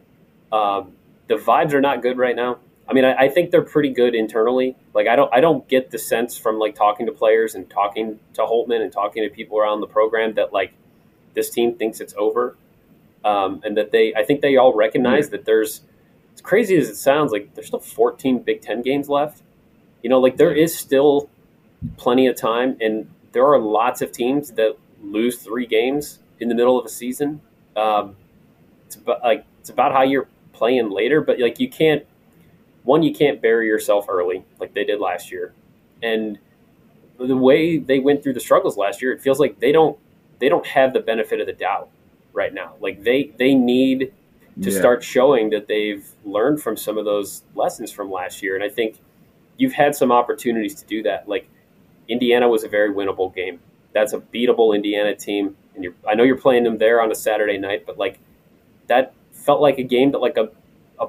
um, 0.52 0.93
the 1.28 1.36
vibes 1.36 1.73
are 1.73 1.82
not 1.82 2.02
good 2.02 2.17
right 2.17 2.36
now. 2.36 2.60
I 2.88 2.93
mean, 2.93 3.04
I, 3.04 3.13
I, 3.13 3.30
think 3.30 3.52
they're 3.52 3.62
pretty 3.62 3.89
good 3.89 4.15
internally. 4.15 4.76
Like, 4.93 5.08
I 5.08 5.15
don't 5.15 5.34
I 5.34 5.41
don't 5.41 5.67
get 5.67 5.91
the 5.91 6.00
sense 6.00 6.38
from 6.38 6.58
like 6.58 6.76
talking 6.76 7.06
to 7.06 7.12
players 7.12 7.54
and 7.56 7.69
talking 7.69 8.19
to 8.34 8.41
Holtman 8.41 8.82
and 8.82 8.91
talking 8.91 9.23
to 9.23 9.30
people 9.30 9.60
around 9.60 9.82
the 9.82 9.88
program 9.88 10.36
that 10.36 10.54
like 10.54 10.73
this 11.34 11.50
team 11.50 11.76
thinks 11.76 12.00
it's 12.00 12.13
over, 12.17 12.56
um, 13.26 13.62
and 13.63 13.76
that 13.78 13.91
they 13.91 14.13
I 14.15 14.23
think 14.23 14.41
they 14.41 14.56
all 14.56 14.73
recognize 14.73 15.26
yeah. 15.26 15.32
that 15.32 15.45
there's 15.45 15.82
as 16.34 16.41
crazy 16.41 16.78
as 16.78 16.88
it 16.88 16.95
sounds, 16.95 17.32
like 17.32 17.54
there's 17.56 17.67
still 17.67 17.80
14 17.80 18.39
Big 18.39 18.62
Ten 18.62 18.82
games 18.82 19.10
left. 19.10 19.41
You 20.04 20.10
know, 20.10 20.19
like 20.19 20.38
there 20.38 20.54
is 20.54 20.78
still 20.78 21.30
plenty 21.97 22.28
of 22.28 22.36
time, 22.36 22.78
and 22.80 23.10
there 23.34 23.45
are 23.45 23.60
lots 23.60 24.02
of 24.02 24.12
teams 24.12 24.52
that 24.52 24.78
lose 25.04 25.38
three 25.38 25.65
games 25.65 26.19
in 26.39 26.47
the 26.47 26.56
middle 26.56 26.80
of 26.80 26.86
a 26.86 26.89
season. 26.89 27.41
Um, 27.76 28.15
it's 28.88 28.95
about 28.95 29.21
like 29.23 29.45
it's 29.60 29.69
about 29.69 29.91
how 29.91 30.02
you're 30.02 30.28
playing 30.54 30.89
later, 30.89 31.21
but 31.21 31.39
like 31.39 31.60
you 31.60 31.69
can't. 31.69 32.06
One, 32.84 33.04
you 33.04 33.13
can't 33.13 33.41
bury 33.41 33.67
yourself 33.67 34.06
early 34.08 34.45
like 34.62 34.73
they 34.73 34.86
did 34.86 35.02
last 35.02 35.30
year, 35.30 35.54
and 36.02 36.39
the 37.19 37.36
way 37.36 37.78
they 37.78 38.00
went 38.00 38.23
through 38.23 38.34
the 38.34 38.39
struggles 38.39 38.78
last 38.78 39.02
year, 39.02 39.12
it 39.12 39.21
feels 39.21 39.39
like 39.39 39.60
they 39.60 39.71
don't 39.71 39.97
they 40.39 40.50
don't 40.50 40.65
have 40.65 40.93
the 40.93 41.00
benefit 41.00 41.39
of 41.39 41.47
the 41.47 41.54
doubt 41.54 41.89
right 42.34 42.54
now. 42.54 42.76
Like 42.80 43.04
they 43.04 43.32
they 43.38 43.54
need 43.56 44.13
to 44.62 44.71
yeah. 44.71 44.80
start 44.80 45.04
showing 45.04 45.50
that 45.52 45.67
they've 45.67 46.08
learned 46.23 46.62
from 46.62 46.78
some 46.78 46.97
of 46.97 47.06
those 47.06 47.43
lessons 47.56 47.91
from 47.91 48.12
last 48.12 48.41
year. 48.41 48.56
And 48.56 48.63
I 48.63 48.69
think 48.69 49.00
you've 49.58 49.73
had 49.73 49.95
some 49.95 50.12
opportunities 50.12 50.76
to 50.76 50.86
do 50.86 51.04
that. 51.04 51.28
Like 51.28 51.47
Indiana 52.08 52.47
was 52.47 52.63
a 52.63 52.69
very 52.69 52.91
winnable 52.91 53.34
game. 53.34 53.60
That's 53.93 54.13
a 54.13 54.19
beatable 54.19 54.76
Indiana 54.76 55.15
team, 55.15 55.56
and 55.76 55.88
I 56.08 56.13
know 56.13 56.23
you're 56.23 56.38
playing 56.38 56.63
them 56.63 56.78
there 56.78 57.02
on 57.02 57.12
a 57.12 57.15
Saturday 57.15 57.58
night, 57.58 57.86
but 57.86 57.97
like 57.97 58.19
that 58.88 59.13
felt 59.32 59.62
like 59.62 59.78
a 59.78 59.84
game 59.84 60.12
that 60.12 60.19
like 60.19 60.38
a, 60.38 60.50
a, 61.00 61.08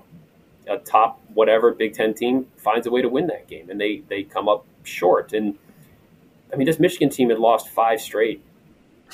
a 0.69 0.79
top 0.79 1.21
whatever 1.35 1.73
Big 1.73 1.95
Ten 1.95 2.15
team 2.15 2.47
finds 2.57 2.87
a 2.87 2.91
way 2.91 3.03
to 3.03 3.09
win 3.09 3.27
that 3.29 3.49
game, 3.49 3.71
and 3.71 3.81
they 3.81 4.03
they 4.09 4.23
come 4.23 4.49
up 4.49 4.65
short. 4.85 5.33
And 5.33 5.57
I 6.53 6.57
mean, 6.57 6.67
this 6.67 6.79
Michigan 6.79 7.11
team 7.11 7.31
had 7.31 7.39
lost 7.39 7.69
five 7.69 8.01
straight 8.01 8.43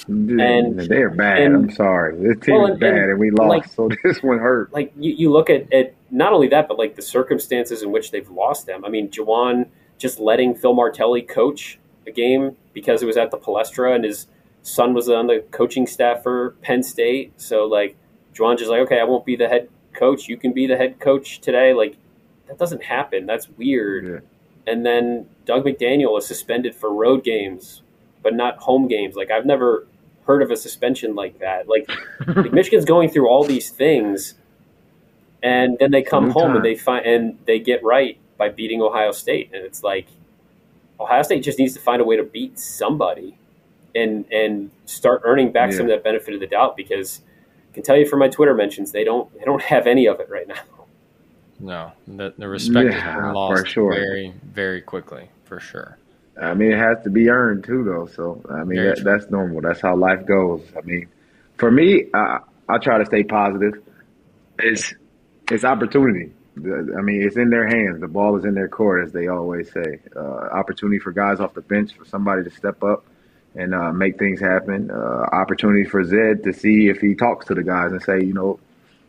and 0.08 0.78
they're 0.78 1.10
bad. 1.10 1.42
And, 1.42 1.54
I'm 1.54 1.70
sorry, 1.70 2.16
this 2.16 2.44
team 2.44 2.56
well, 2.56 2.72
is 2.72 2.78
bad, 2.78 2.94
and, 2.94 3.10
and 3.10 3.20
we 3.20 3.30
lost. 3.30 3.48
Like, 3.48 3.68
so 3.68 3.88
this 4.04 4.22
one 4.22 4.38
hurt. 4.38 4.72
Like 4.72 4.92
you, 4.96 5.14
you 5.14 5.32
look 5.32 5.50
at, 5.50 5.72
at 5.72 5.94
not 6.10 6.32
only 6.32 6.48
that, 6.48 6.68
but 6.68 6.78
like 6.78 6.96
the 6.96 7.02
circumstances 7.02 7.82
in 7.82 7.92
which 7.92 8.10
they've 8.10 8.28
lost 8.30 8.66
them. 8.66 8.84
I 8.84 8.88
mean, 8.88 9.08
Juwan 9.10 9.68
just 9.98 10.18
letting 10.18 10.54
Phil 10.54 10.74
Martelli 10.74 11.22
coach 11.22 11.78
a 12.06 12.10
game 12.10 12.56
because 12.72 13.02
it 13.02 13.06
was 13.06 13.16
at 13.16 13.30
the 13.30 13.38
Palestra, 13.38 13.94
and 13.94 14.04
his 14.04 14.26
son 14.62 14.94
was 14.94 15.08
on 15.08 15.26
the 15.26 15.44
coaching 15.50 15.86
staff 15.86 16.22
for 16.22 16.50
Penn 16.62 16.82
State. 16.82 17.40
So 17.40 17.64
like 17.64 17.96
Juwan 18.34 18.58
just 18.58 18.70
like, 18.70 18.80
okay, 18.80 19.00
I 19.00 19.04
won't 19.04 19.24
be 19.24 19.36
the 19.36 19.48
head 19.48 19.68
coach. 19.92 20.28
You 20.28 20.36
can 20.36 20.52
be 20.52 20.66
the 20.66 20.76
head 20.76 21.00
coach 21.00 21.40
today. 21.40 21.72
Like 21.72 21.96
that 22.48 22.58
doesn't 22.58 22.82
happen. 22.82 23.26
That's 23.26 23.48
weird. 23.48 24.06
Yeah. 24.06 24.72
And 24.72 24.84
then 24.84 25.28
Dug 25.44 25.64
McDaniel 25.64 26.18
is 26.18 26.26
suspended 26.26 26.74
for 26.74 26.92
road 26.92 27.22
games 27.22 27.82
but 28.24 28.34
not 28.34 28.58
home 28.58 28.88
games. 28.88 29.14
Like 29.14 29.30
I've 29.30 29.46
never 29.46 29.86
heard 30.26 30.42
of 30.42 30.50
a 30.50 30.56
suspension 30.56 31.14
like 31.14 31.38
that. 31.38 31.68
Like, 31.68 31.88
like 32.26 32.52
Michigan's 32.52 32.84
going 32.84 33.10
through 33.10 33.28
all 33.28 33.44
these 33.44 33.70
things, 33.70 34.34
and 35.44 35.76
then 35.78 35.92
they 35.92 36.02
come 36.02 36.26
New 36.26 36.32
home 36.32 36.48
time. 36.48 36.56
and 36.56 36.64
they 36.64 36.74
find 36.74 37.06
and 37.06 37.38
they 37.44 37.60
get 37.60 37.84
right 37.84 38.18
by 38.36 38.48
beating 38.48 38.82
Ohio 38.82 39.12
State, 39.12 39.50
and 39.54 39.64
it's 39.64 39.84
like 39.84 40.08
Ohio 40.98 41.22
State 41.22 41.44
just 41.44 41.60
needs 41.60 41.74
to 41.74 41.80
find 41.80 42.02
a 42.02 42.04
way 42.04 42.16
to 42.16 42.24
beat 42.24 42.58
somebody 42.58 43.36
and 43.94 44.24
and 44.32 44.72
start 44.86 45.22
earning 45.24 45.52
back 45.52 45.70
yeah. 45.70 45.76
some 45.76 45.86
of 45.86 45.90
that 45.90 46.02
benefit 46.02 46.34
of 46.34 46.40
the 46.40 46.48
doubt 46.48 46.76
because 46.76 47.20
can 47.74 47.82
tell 47.82 47.96
you 47.96 48.06
from 48.06 48.20
my 48.20 48.28
Twitter 48.28 48.54
mentions 48.54 48.92
they 48.92 49.04
don't 49.04 49.32
they 49.34 49.44
don't 49.44 49.62
have 49.62 49.86
any 49.86 50.06
of 50.06 50.20
it 50.20 50.30
right 50.30 50.48
now. 50.48 50.62
No, 51.60 51.92
the, 52.06 52.34
the 52.36 52.48
respect 52.48 52.92
yeah, 52.92 53.00
has 53.00 53.22
been 53.22 53.32
lost 53.32 53.68
sure. 53.68 53.92
very 53.92 54.32
very 54.42 54.80
quickly 54.80 55.28
for 55.44 55.60
sure. 55.60 55.98
I 56.40 56.54
mean, 56.54 56.72
it 56.72 56.78
has 56.78 57.02
to 57.04 57.10
be 57.10 57.28
earned 57.30 57.64
too, 57.64 57.84
though. 57.84 58.06
So 58.06 58.42
I 58.50 58.64
mean, 58.64 58.82
that, 58.82 59.04
that's 59.04 59.30
normal. 59.30 59.60
That's 59.60 59.80
how 59.80 59.96
life 59.96 60.26
goes. 60.26 60.62
I 60.76 60.80
mean, 60.80 61.08
for 61.58 61.70
me, 61.70 62.06
I, 62.12 62.40
I 62.68 62.78
try 62.78 62.98
to 62.98 63.06
stay 63.06 63.22
positive. 63.22 63.82
It's 64.58 64.94
it's 65.50 65.64
opportunity. 65.64 66.32
I 66.56 67.02
mean, 67.02 67.22
it's 67.22 67.36
in 67.36 67.50
their 67.50 67.66
hands. 67.66 68.00
The 68.00 68.08
ball 68.08 68.36
is 68.36 68.44
in 68.44 68.54
their 68.54 68.68
court, 68.68 69.04
as 69.04 69.12
they 69.12 69.26
always 69.26 69.70
say. 69.72 70.00
Uh, 70.14 70.20
opportunity 70.20 70.98
for 70.98 71.12
guys 71.12 71.40
off 71.40 71.54
the 71.54 71.60
bench 71.60 71.92
for 71.94 72.04
somebody 72.04 72.44
to 72.44 72.50
step 72.50 72.82
up 72.82 73.04
and 73.54 73.74
uh, 73.74 73.92
make 73.92 74.18
things 74.18 74.40
happen. 74.40 74.90
Uh, 74.90 74.94
opportunity 75.32 75.84
for 75.84 76.04
Zed 76.04 76.44
to 76.44 76.52
see 76.52 76.88
if 76.88 77.00
he 77.00 77.14
talks 77.14 77.46
to 77.46 77.54
the 77.54 77.62
guys 77.62 77.92
and 77.92 78.02
say, 78.02 78.20
you 78.20 78.32
know, 78.32 78.58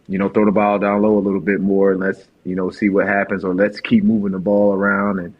you 0.08 0.20
know, 0.20 0.30
throw 0.30 0.46
the 0.46 0.52
ball 0.52 0.78
down 0.78 1.02
low 1.02 1.18
a 1.18 1.20
little 1.20 1.40
bit 1.40 1.60
more 1.60 1.92
and 1.92 2.00
let's, 2.00 2.24
you 2.44 2.56
know, 2.56 2.70
see 2.70 2.90
what 2.90 3.08
happens, 3.08 3.44
or 3.44 3.56
let's 3.56 3.80
keep 3.80 4.04
moving 4.04 4.34
the 4.34 4.40
ball 4.40 4.74
around 4.74 5.20
and 5.20 5.34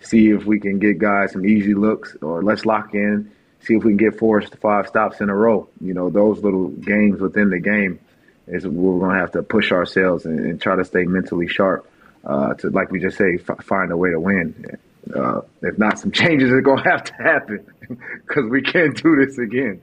see 0.00 0.30
if 0.30 0.44
we 0.44 0.60
can 0.60 0.78
get 0.78 0.98
guys 0.98 1.32
some 1.32 1.44
easy 1.44 1.74
looks, 1.74 2.16
or 2.22 2.42
let's 2.42 2.64
lock 2.64 2.94
in, 2.94 3.32
see 3.60 3.74
if 3.74 3.82
we 3.82 3.90
can 3.90 3.96
get 3.96 4.18
four 4.18 4.40
to 4.40 4.56
five 4.58 4.86
stops 4.86 5.20
in 5.20 5.28
a 5.28 5.34
row. 5.34 5.68
You 5.80 5.94
know, 5.94 6.08
those 6.10 6.40
little 6.42 6.68
games 6.68 7.20
within 7.20 7.50
the 7.50 7.58
game 7.58 7.98
is 8.46 8.66
we're 8.66 8.98
going 9.00 9.14
to 9.14 9.20
have 9.20 9.32
to 9.32 9.42
push 9.42 9.72
ourselves 9.72 10.24
and, 10.24 10.38
and 10.38 10.60
try 10.60 10.76
to 10.76 10.84
stay 10.84 11.04
mentally 11.04 11.48
sharp 11.48 11.88
uh, 12.24 12.54
to, 12.54 12.70
like 12.70 12.90
we 12.90 13.00
just 13.00 13.16
say, 13.16 13.38
f- 13.48 13.64
find 13.64 13.90
a 13.90 13.96
way 13.96 14.10
to 14.10 14.20
win. 14.20 14.78
Uh, 15.14 15.42
if 15.62 15.78
not, 15.78 15.98
some 15.98 16.10
changes 16.10 16.50
are 16.50 16.60
going 16.60 16.82
to 16.82 16.88
have 16.88 17.04
to 17.04 17.14
happen 17.14 17.66
because 18.26 18.50
we 18.50 18.62
can't 18.62 19.00
do 19.02 19.24
this 19.24 19.38
again. 19.38 19.80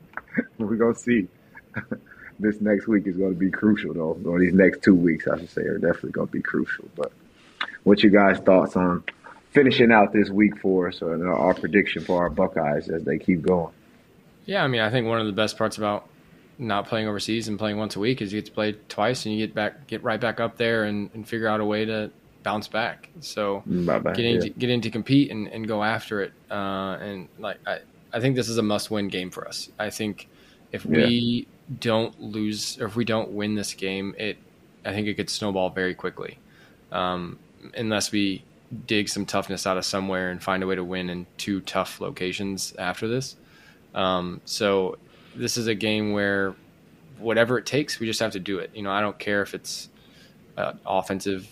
we're 0.57 0.75
going 0.75 0.93
to 0.93 0.99
see. 0.99 1.27
this 2.39 2.59
next 2.61 2.87
week 2.87 3.05
is 3.05 3.17
going 3.17 3.33
to 3.33 3.39
be 3.39 3.51
crucial, 3.51 3.93
though. 3.93 4.17
Or 4.25 4.39
these 4.39 4.53
next 4.53 4.81
two 4.81 4.95
weeks, 4.95 5.27
I 5.27 5.37
should 5.37 5.49
say, 5.49 5.61
are 5.61 5.77
definitely 5.77 6.11
going 6.11 6.27
to 6.27 6.33
be 6.33 6.41
crucial. 6.41 6.85
But 6.95 7.11
what 7.83 8.01
you 8.01 8.09
guys' 8.09 8.39
thoughts 8.39 8.75
on 8.75 9.03
finishing 9.51 9.91
out 9.91 10.13
this 10.13 10.29
week 10.29 10.57
for 10.59 10.87
us, 10.87 11.01
or 11.01 11.31
our 11.31 11.53
prediction 11.53 12.03
for 12.03 12.21
our 12.21 12.29
Buckeyes 12.29 12.89
as 12.89 13.03
they 13.03 13.17
keep 13.17 13.41
going. 13.41 13.73
Yeah, 14.45 14.63
I 14.63 14.67
mean, 14.67 14.81
I 14.81 14.89
think 14.89 15.07
one 15.07 15.19
of 15.19 15.27
the 15.27 15.33
best 15.33 15.57
parts 15.57 15.77
about 15.77 16.07
not 16.57 16.87
playing 16.87 17.07
overseas 17.07 17.47
and 17.47 17.57
playing 17.57 17.77
once 17.77 17.95
a 17.95 17.99
week 17.99 18.21
is 18.21 18.33
you 18.33 18.41
get 18.41 18.47
to 18.47 18.51
play 18.51 18.73
twice 18.89 19.25
and 19.25 19.33
you 19.33 19.45
get 19.45 19.55
back 19.55 19.87
get 19.87 20.03
right 20.03 20.19
back 20.19 20.39
up 20.41 20.57
there 20.57 20.83
and, 20.83 21.09
and 21.13 21.27
figure 21.27 21.47
out 21.47 21.61
a 21.61 21.65
way 21.65 21.85
to 21.85 22.11
bounce 22.49 22.67
back. 22.67 23.09
So 23.19 23.61
back, 23.65 24.15
getting 24.15 24.35
yeah. 24.35 24.41
to, 24.41 24.49
getting 24.49 24.81
to 24.81 24.89
compete 24.89 25.29
and, 25.29 25.47
and 25.47 25.67
go 25.67 25.83
after 25.83 26.21
it. 26.21 26.33
Uh, 26.49 26.97
and 26.99 27.27
like 27.37 27.59
I, 27.67 27.79
I 28.11 28.19
think 28.19 28.35
this 28.35 28.49
is 28.49 28.57
a 28.57 28.63
must 28.63 28.89
win 28.89 29.07
game 29.07 29.29
for 29.29 29.47
us. 29.47 29.69
I 29.77 29.91
think 29.91 30.27
if 30.71 30.83
we 30.83 31.47
don't 31.79 32.19
lose 32.19 32.79
or 32.79 32.87
if 32.87 32.95
we 32.95 33.05
don't 33.05 33.29
win 33.31 33.53
this 33.53 33.73
game, 33.75 34.15
it 34.17 34.37
I 34.83 34.93
think 34.93 35.07
it 35.07 35.13
could 35.13 35.29
snowball 35.29 35.69
very 35.69 35.93
quickly. 35.93 36.39
Um, 36.91 37.37
unless 37.77 38.11
we 38.11 38.43
dig 38.87 39.09
some 39.09 39.25
toughness 39.25 39.67
out 39.67 39.77
of 39.77 39.85
somewhere 39.85 40.31
and 40.31 40.41
find 40.41 40.63
a 40.63 40.67
way 40.67 40.75
to 40.75 40.83
win 40.83 41.09
in 41.09 41.27
two 41.37 41.61
tough 41.61 42.01
locations 42.01 42.73
after 42.79 43.07
this. 43.07 43.35
Um, 43.93 44.41
so 44.45 44.97
this 45.35 45.55
is 45.55 45.67
a 45.67 45.75
game 45.75 46.13
where 46.13 46.55
whatever 47.19 47.59
it 47.59 47.67
takes, 47.67 47.99
we 47.99 48.07
just 48.07 48.19
have 48.21 48.31
to 48.31 48.39
do 48.39 48.57
it. 48.57 48.71
You 48.73 48.81
know, 48.81 48.91
I 48.91 49.01
don't 49.01 49.19
care 49.19 49.43
if 49.43 49.53
it's 49.53 49.89
an 50.57 50.79
offensive 50.85 51.47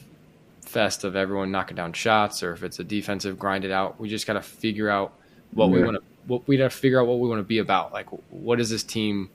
fest 0.68 1.04
of 1.04 1.16
everyone 1.16 1.52
knocking 1.52 1.76
down 1.76 1.94
shots 1.94 2.44
or 2.44 2.54
if 2.54 2.64
it's 2.64 2.80
a 2.80 2.84
defensive 2.84 3.40
grind 3.40 3.66
it 3.66 3.72
out. 3.72 4.00
We 4.00 4.10
just 4.10 4.28
got 4.28 4.34
to 4.34 4.42
figure 4.42 4.90
out 4.90 5.14
what 5.52 5.68
yeah. 5.68 5.76
we 5.76 5.84
want 5.84 5.98
to. 5.98 6.04
What 6.28 6.48
we 6.48 6.58
got 6.58 6.72
to 6.72 6.78
figure 6.78 7.00
out 7.00 7.08
what 7.08 7.20
we 7.20 7.30
want 7.30 7.40
to 7.40 7.44
be 7.44 7.60
about. 7.60 7.94
Like, 7.94 8.08
what 8.30 8.60
is 8.60 8.70
this 8.70 8.84
team 8.84 9.30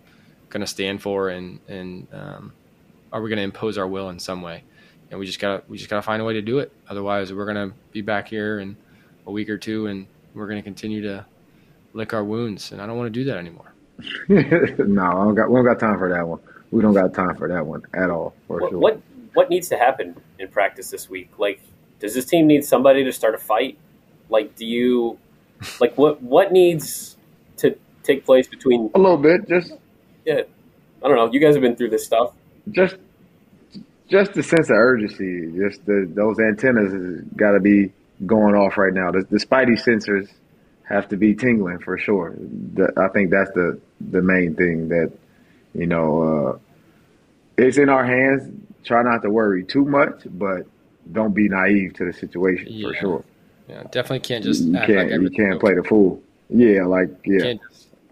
going 0.51 0.61
to 0.61 0.67
stand 0.67 1.01
for, 1.01 1.31
and 1.31 1.59
and 1.69 2.07
um, 2.13 2.53
are 3.13 3.23
we 3.23 3.31
going 3.31 3.39
to 3.39 3.43
impose 3.43 3.79
our 3.79 3.87
will 3.87 4.11
in 4.11 4.19
some 4.19 4.43
way? 4.43 4.63
And 5.11 5.19
we 5.19 5.27
just 5.27 5.41
got 5.41 5.57
to 5.57 5.71
we 5.71 5.79
just 5.79 5.89
got 5.89 5.97
to 5.97 6.03
find 6.03 6.21
a 6.21 6.25
way 6.25 6.35
to 6.35 6.43
do 6.43 6.59
it. 6.59 6.71
Otherwise, 6.89 7.33
we're 7.33 7.51
going 7.51 7.71
to 7.71 7.75
be 7.93 8.03
back 8.03 8.29
here 8.29 8.61
in 8.61 8.77
a 9.27 9.31
week 9.31 9.49
or 9.49 9.59
two, 9.59 9.87
and 9.87 10.07
we're 10.35 10.47
going 10.47 10.59
to 10.59 10.63
continue 10.63 11.03
to 11.03 11.25
lick 11.95 12.13
our 12.13 12.25
wounds. 12.25 12.73
And 12.73 12.81
I 12.81 12.87
don't 12.87 12.97
want 12.97 13.13
to 13.13 13.21
do 13.21 13.25
that 13.25 13.39
anymore. 13.39 13.73
no, 14.29 15.03
I 15.03 15.13
don't 15.13 15.35
got, 15.35 15.51
we 15.51 15.57
don't 15.57 15.65
got 15.65 15.79
time 15.79 15.99
for 15.99 16.09
that 16.09 16.27
one. 16.27 16.41
We 16.71 16.83
don't 16.83 16.95
got 16.95 17.15
time 17.15 17.37
for 17.37 17.49
that 17.49 17.65
one 17.65 17.83
at 17.95 18.11
all. 18.11 18.35
For 18.47 18.61
what, 18.61 18.71
sure. 18.71 18.79
What 18.79 19.01
what 19.35 19.49
needs 19.51 19.69
to 19.69 19.79
happen 19.79 20.17
in 20.43 20.49
practice 20.49 20.91
this 20.91 21.09
week? 21.09 21.31
Like, 21.39 21.61
does 21.99 22.15
this 22.15 22.25
team 22.25 22.47
need 22.47 22.65
somebody 22.65 23.05
to 23.05 23.13
start 23.13 23.35
a 23.35 23.39
fight? 23.39 23.79
Like, 24.29 24.57
do 24.57 24.67
you 24.67 25.19
like 25.81 25.97
what 25.97 26.23
what 26.23 26.53
needs 26.53 27.17
to 27.59 27.77
take 28.03 28.25
place 28.25 28.49
between 28.49 28.91
a 28.95 28.99
little 28.99 29.17
bit? 29.17 29.49
Just 29.49 29.73
yeah, 30.25 30.43
I 31.03 31.09
don't 31.09 31.17
know. 31.17 31.31
You 31.33 31.41
guys 31.41 31.55
have 31.55 31.63
been 31.63 31.77
through 31.77 31.91
this 31.91 32.05
stuff. 32.05 32.33
Just 32.71 32.97
just 34.09 34.35
the 34.35 34.43
sense 34.43 34.69
of 34.69 34.77
urgency. 34.77 35.53
Just 35.57 35.85
the 35.87 36.11
those 36.13 36.39
antennas 36.39 37.23
got 37.37 37.53
to 37.53 37.61
be 37.61 37.93
going 38.27 38.55
off 38.55 38.77
right 38.77 38.93
now. 38.93 39.11
The, 39.11 39.25
the 39.31 39.39
Spidey 39.39 39.83
sensors 39.83 40.29
have 40.89 41.09
to 41.09 41.17
be 41.17 41.35
tingling 41.35 41.79
for 41.79 41.97
sure. 41.99 42.35
The, 42.75 42.93
I 42.97 43.09
think 43.13 43.31
that's 43.31 43.51
the 43.53 43.81
the 44.01 44.23
main 44.23 44.55
thing 44.55 44.89
that 44.89 45.13
you 45.75 45.87
know 45.87 46.23
uh, 46.23 46.59
it's 47.57 47.79
in 47.79 47.89
our 47.89 48.05
hands. 48.05 48.51
Try 48.85 49.03
not 49.03 49.23
to 49.23 49.31
worry 49.31 49.65
too 49.65 49.85
much, 49.85 50.23
but 50.27 50.67
don't 51.11 51.35
be 51.35 51.49
naive 51.49 51.95
to 51.95 52.05
the 52.05 52.13
situation 52.13 52.67
yeah. 52.71 52.89
for 52.89 52.95
sure. 52.95 53.25
Yeah, 53.69 53.83
definitely 53.85 54.21
can't 54.21 54.45
just 54.45 54.65
you 54.65 54.73
can't 54.73 55.11
like 55.11 55.21
you 55.21 55.31
can't 55.31 55.61
play 55.61 55.75
the 55.75 55.85
fool. 55.85 56.23
Yeah, 56.49 56.85
like 56.85 57.11
yeah, 57.25 57.55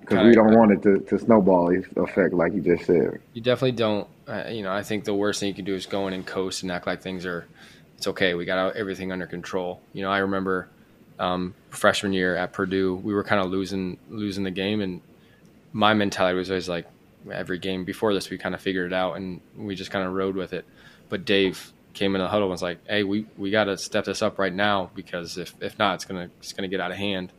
because 0.00 0.26
we 0.26 0.34
don't 0.34 0.56
want 0.56 0.72
it 0.72 0.82
to, 0.82 1.00
to 1.00 1.18
snowball 1.18 1.74
effect 1.96 2.32
like 2.32 2.54
you 2.54 2.60
just 2.60 2.86
said. 2.86 3.20
You 3.34 3.42
definitely 3.42 3.72
don't. 3.72 4.08
Uh, 4.26 4.44
you 4.48 4.62
know, 4.62 4.72
I 4.72 4.82
think 4.82 5.04
the 5.04 5.14
worst 5.14 5.40
thing 5.40 5.48
you 5.48 5.54
can 5.54 5.64
do 5.64 5.74
is 5.74 5.86
go 5.86 6.06
in 6.06 6.14
and 6.14 6.26
coast 6.26 6.62
and 6.62 6.70
act 6.72 6.86
like 6.86 7.02
things 7.02 7.26
are. 7.26 7.46
It's 7.96 8.06
okay. 8.06 8.32
We 8.34 8.46
got 8.46 8.76
everything 8.76 9.12
under 9.12 9.26
control. 9.26 9.80
You 9.92 10.02
know, 10.02 10.10
I 10.10 10.18
remember 10.18 10.68
um, 11.20 11.54
freshman 11.68 12.12
year 12.12 12.34
at 12.34 12.52
Purdue, 12.52 12.96
we 12.96 13.12
were 13.12 13.22
kind 13.22 13.40
of 13.40 13.50
losing 13.50 13.98
losing 14.08 14.42
the 14.42 14.50
game, 14.50 14.80
and 14.80 15.00
my 15.72 15.94
mentality 15.94 16.36
was 16.36 16.50
always 16.50 16.68
like, 16.68 16.86
every 17.32 17.58
game 17.58 17.84
before 17.84 18.14
this, 18.14 18.30
we 18.30 18.38
kind 18.38 18.54
of 18.54 18.60
figured 18.60 18.92
it 18.92 18.94
out 18.94 19.16
and 19.16 19.40
we 19.56 19.74
just 19.74 19.90
kind 19.90 20.06
of 20.06 20.12
rode 20.12 20.36
with 20.36 20.52
it. 20.52 20.64
But 21.08 21.24
Dave 21.24 21.72
came 21.92 22.14
in 22.14 22.20
the 22.20 22.28
huddle 22.28 22.46
and 22.46 22.52
was 22.52 22.62
like, 22.62 22.78
"Hey, 22.86 23.02
we, 23.02 23.26
we 23.36 23.50
got 23.50 23.64
to 23.64 23.76
step 23.76 24.04
this 24.04 24.22
up 24.22 24.38
right 24.38 24.52
now 24.52 24.90
because 24.94 25.38
if, 25.38 25.54
if 25.60 25.78
not, 25.78 25.96
it's 25.96 26.04
gonna 26.04 26.30
it's 26.38 26.52
gonna 26.52 26.68
get 26.68 26.80
out 26.80 26.90
of 26.90 26.96
hand." 26.96 27.32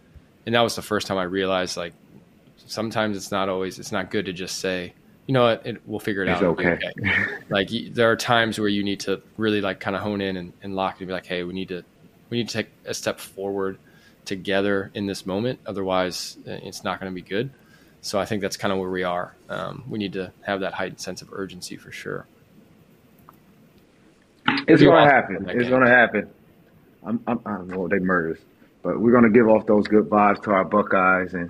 And 0.45 0.55
that 0.55 0.61
was 0.61 0.75
the 0.75 0.81
first 0.81 1.07
time 1.07 1.17
I 1.17 1.23
realized 1.23 1.77
like 1.77 1.93
sometimes 2.57 3.17
it's 3.17 3.31
not 3.31 3.49
always 3.49 3.79
it's 3.79 3.91
not 3.91 4.11
good 4.11 4.25
to 4.25 4.33
just 4.33 4.57
say, 4.57 4.93
you 5.27 5.33
know 5.33 5.43
what, 5.43 5.65
it, 5.65 5.81
we'll 5.85 5.99
figure 5.99 6.23
it 6.23 6.29
it's 6.29 6.41
out. 6.41 6.59
Okay. 6.59 6.71
okay. 6.71 7.25
like 7.49 7.69
there 7.93 8.11
are 8.11 8.15
times 8.15 8.59
where 8.59 8.69
you 8.69 8.83
need 8.83 9.01
to 9.01 9.21
really 9.37 9.61
like 9.61 9.79
kind 9.79 9.95
of 9.95 10.01
hone 10.01 10.21
in 10.21 10.37
and, 10.37 10.53
and 10.61 10.75
lock 10.75 10.99
and 10.99 11.07
be 11.07 11.13
like, 11.13 11.25
"Hey, 11.25 11.43
we 11.43 11.53
need 11.53 11.69
to 11.69 11.83
we 12.29 12.37
need 12.37 12.49
to 12.49 12.53
take 12.53 12.69
a 12.85 12.93
step 12.93 13.19
forward 13.19 13.77
together 14.25 14.91
in 14.93 15.05
this 15.05 15.25
moment. 15.25 15.59
Otherwise, 15.65 16.37
uh, 16.47 16.51
it's 16.51 16.83
not 16.83 16.99
going 16.99 17.11
to 17.11 17.15
be 17.15 17.27
good." 17.27 17.51
So 18.01 18.19
I 18.19 18.25
think 18.25 18.41
that's 18.41 18.57
kind 18.57 18.71
of 18.71 18.79
where 18.79 18.89
we 18.89 19.03
are. 19.03 19.35
Um, 19.47 19.83
we 19.87 19.99
need 19.99 20.13
to 20.13 20.31
have 20.41 20.61
that 20.61 20.73
heightened 20.73 20.99
sense 20.99 21.21
of 21.21 21.29
urgency 21.31 21.77
for 21.77 21.91
sure. 21.91 22.25
It's 24.67 24.81
going 24.81 25.07
to 25.07 25.13
happen. 25.13 25.49
It's 25.49 25.69
going 25.69 25.83
to 25.83 25.89
happen. 25.89 26.29
I'm, 27.05 27.21
I'm, 27.27 27.39
I 27.45 27.57
do 27.57 27.57
not 27.59 27.67
know 27.67 27.87
they 27.87 27.99
murders, 27.99 28.39
but 28.83 28.99
we're 28.99 29.11
going 29.11 29.23
to 29.23 29.29
give 29.29 29.47
off 29.47 29.65
those 29.65 29.87
good 29.87 30.09
vibes 30.09 30.41
to 30.43 30.51
our 30.51 30.65
Buckeyes, 30.65 31.33
and 31.33 31.49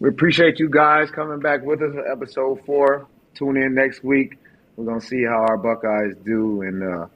we 0.00 0.08
appreciate 0.08 0.58
you 0.58 0.68
guys 0.68 1.10
coming 1.10 1.40
back 1.40 1.62
with 1.62 1.82
us 1.82 1.92
for 1.92 2.10
episode 2.10 2.64
four. 2.64 3.06
Tune 3.34 3.56
in 3.56 3.74
next 3.74 4.04
week. 4.04 4.38
We're 4.76 4.84
going 4.84 5.00
to 5.00 5.06
see 5.06 5.24
how 5.24 5.44
our 5.48 5.56
Buckeyes 5.56 6.14
do, 6.24 6.62
and 6.62 6.82
uh, 6.82 7.06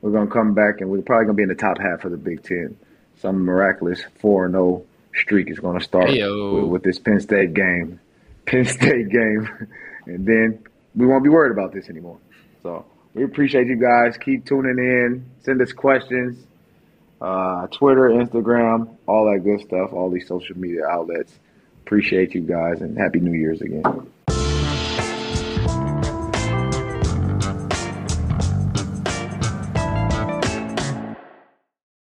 we're 0.00 0.12
going 0.12 0.26
to 0.26 0.32
come 0.32 0.54
back, 0.54 0.80
and 0.80 0.90
we're 0.90 1.02
probably 1.02 1.26
going 1.26 1.36
to 1.36 1.40
be 1.40 1.42
in 1.44 1.48
the 1.48 1.54
top 1.54 1.78
half 1.78 2.04
of 2.04 2.10
the 2.10 2.16
Big 2.16 2.42
Ten. 2.42 2.76
Some 3.20 3.44
miraculous 3.44 4.02
four 4.18 4.46
and 4.46 4.54
zero 4.54 4.64
oh 4.64 4.86
streak 5.14 5.50
is 5.50 5.58
going 5.58 5.78
to 5.78 5.84
start 5.84 6.08
with, 6.10 6.64
with 6.64 6.82
this 6.82 6.98
Penn 6.98 7.20
State 7.20 7.52
game. 7.54 8.00
Penn 8.50 8.64
State 8.64 9.08
game, 9.08 9.68
and 10.06 10.26
then 10.26 10.64
we 10.96 11.06
won't 11.06 11.22
be 11.22 11.30
worried 11.30 11.52
about 11.52 11.72
this 11.72 11.88
anymore. 11.88 12.18
So 12.62 12.84
we 13.14 13.22
appreciate 13.22 13.68
you 13.68 13.76
guys. 13.76 14.16
Keep 14.16 14.46
tuning 14.46 14.78
in. 14.78 15.24
Send 15.42 15.62
us 15.62 15.72
questions. 15.72 16.44
Uh, 17.20 17.66
Twitter, 17.68 18.08
Instagram, 18.08 18.96
all 19.06 19.30
that 19.30 19.44
good 19.44 19.60
stuff, 19.60 19.92
all 19.92 20.10
these 20.10 20.26
social 20.26 20.58
media 20.58 20.86
outlets. 20.86 21.38
Appreciate 21.82 22.34
you 22.34 22.40
guys, 22.40 22.80
and 22.80 22.96
Happy 22.98 23.20
New 23.20 23.38
Year's 23.38 23.60
again. 23.60 23.84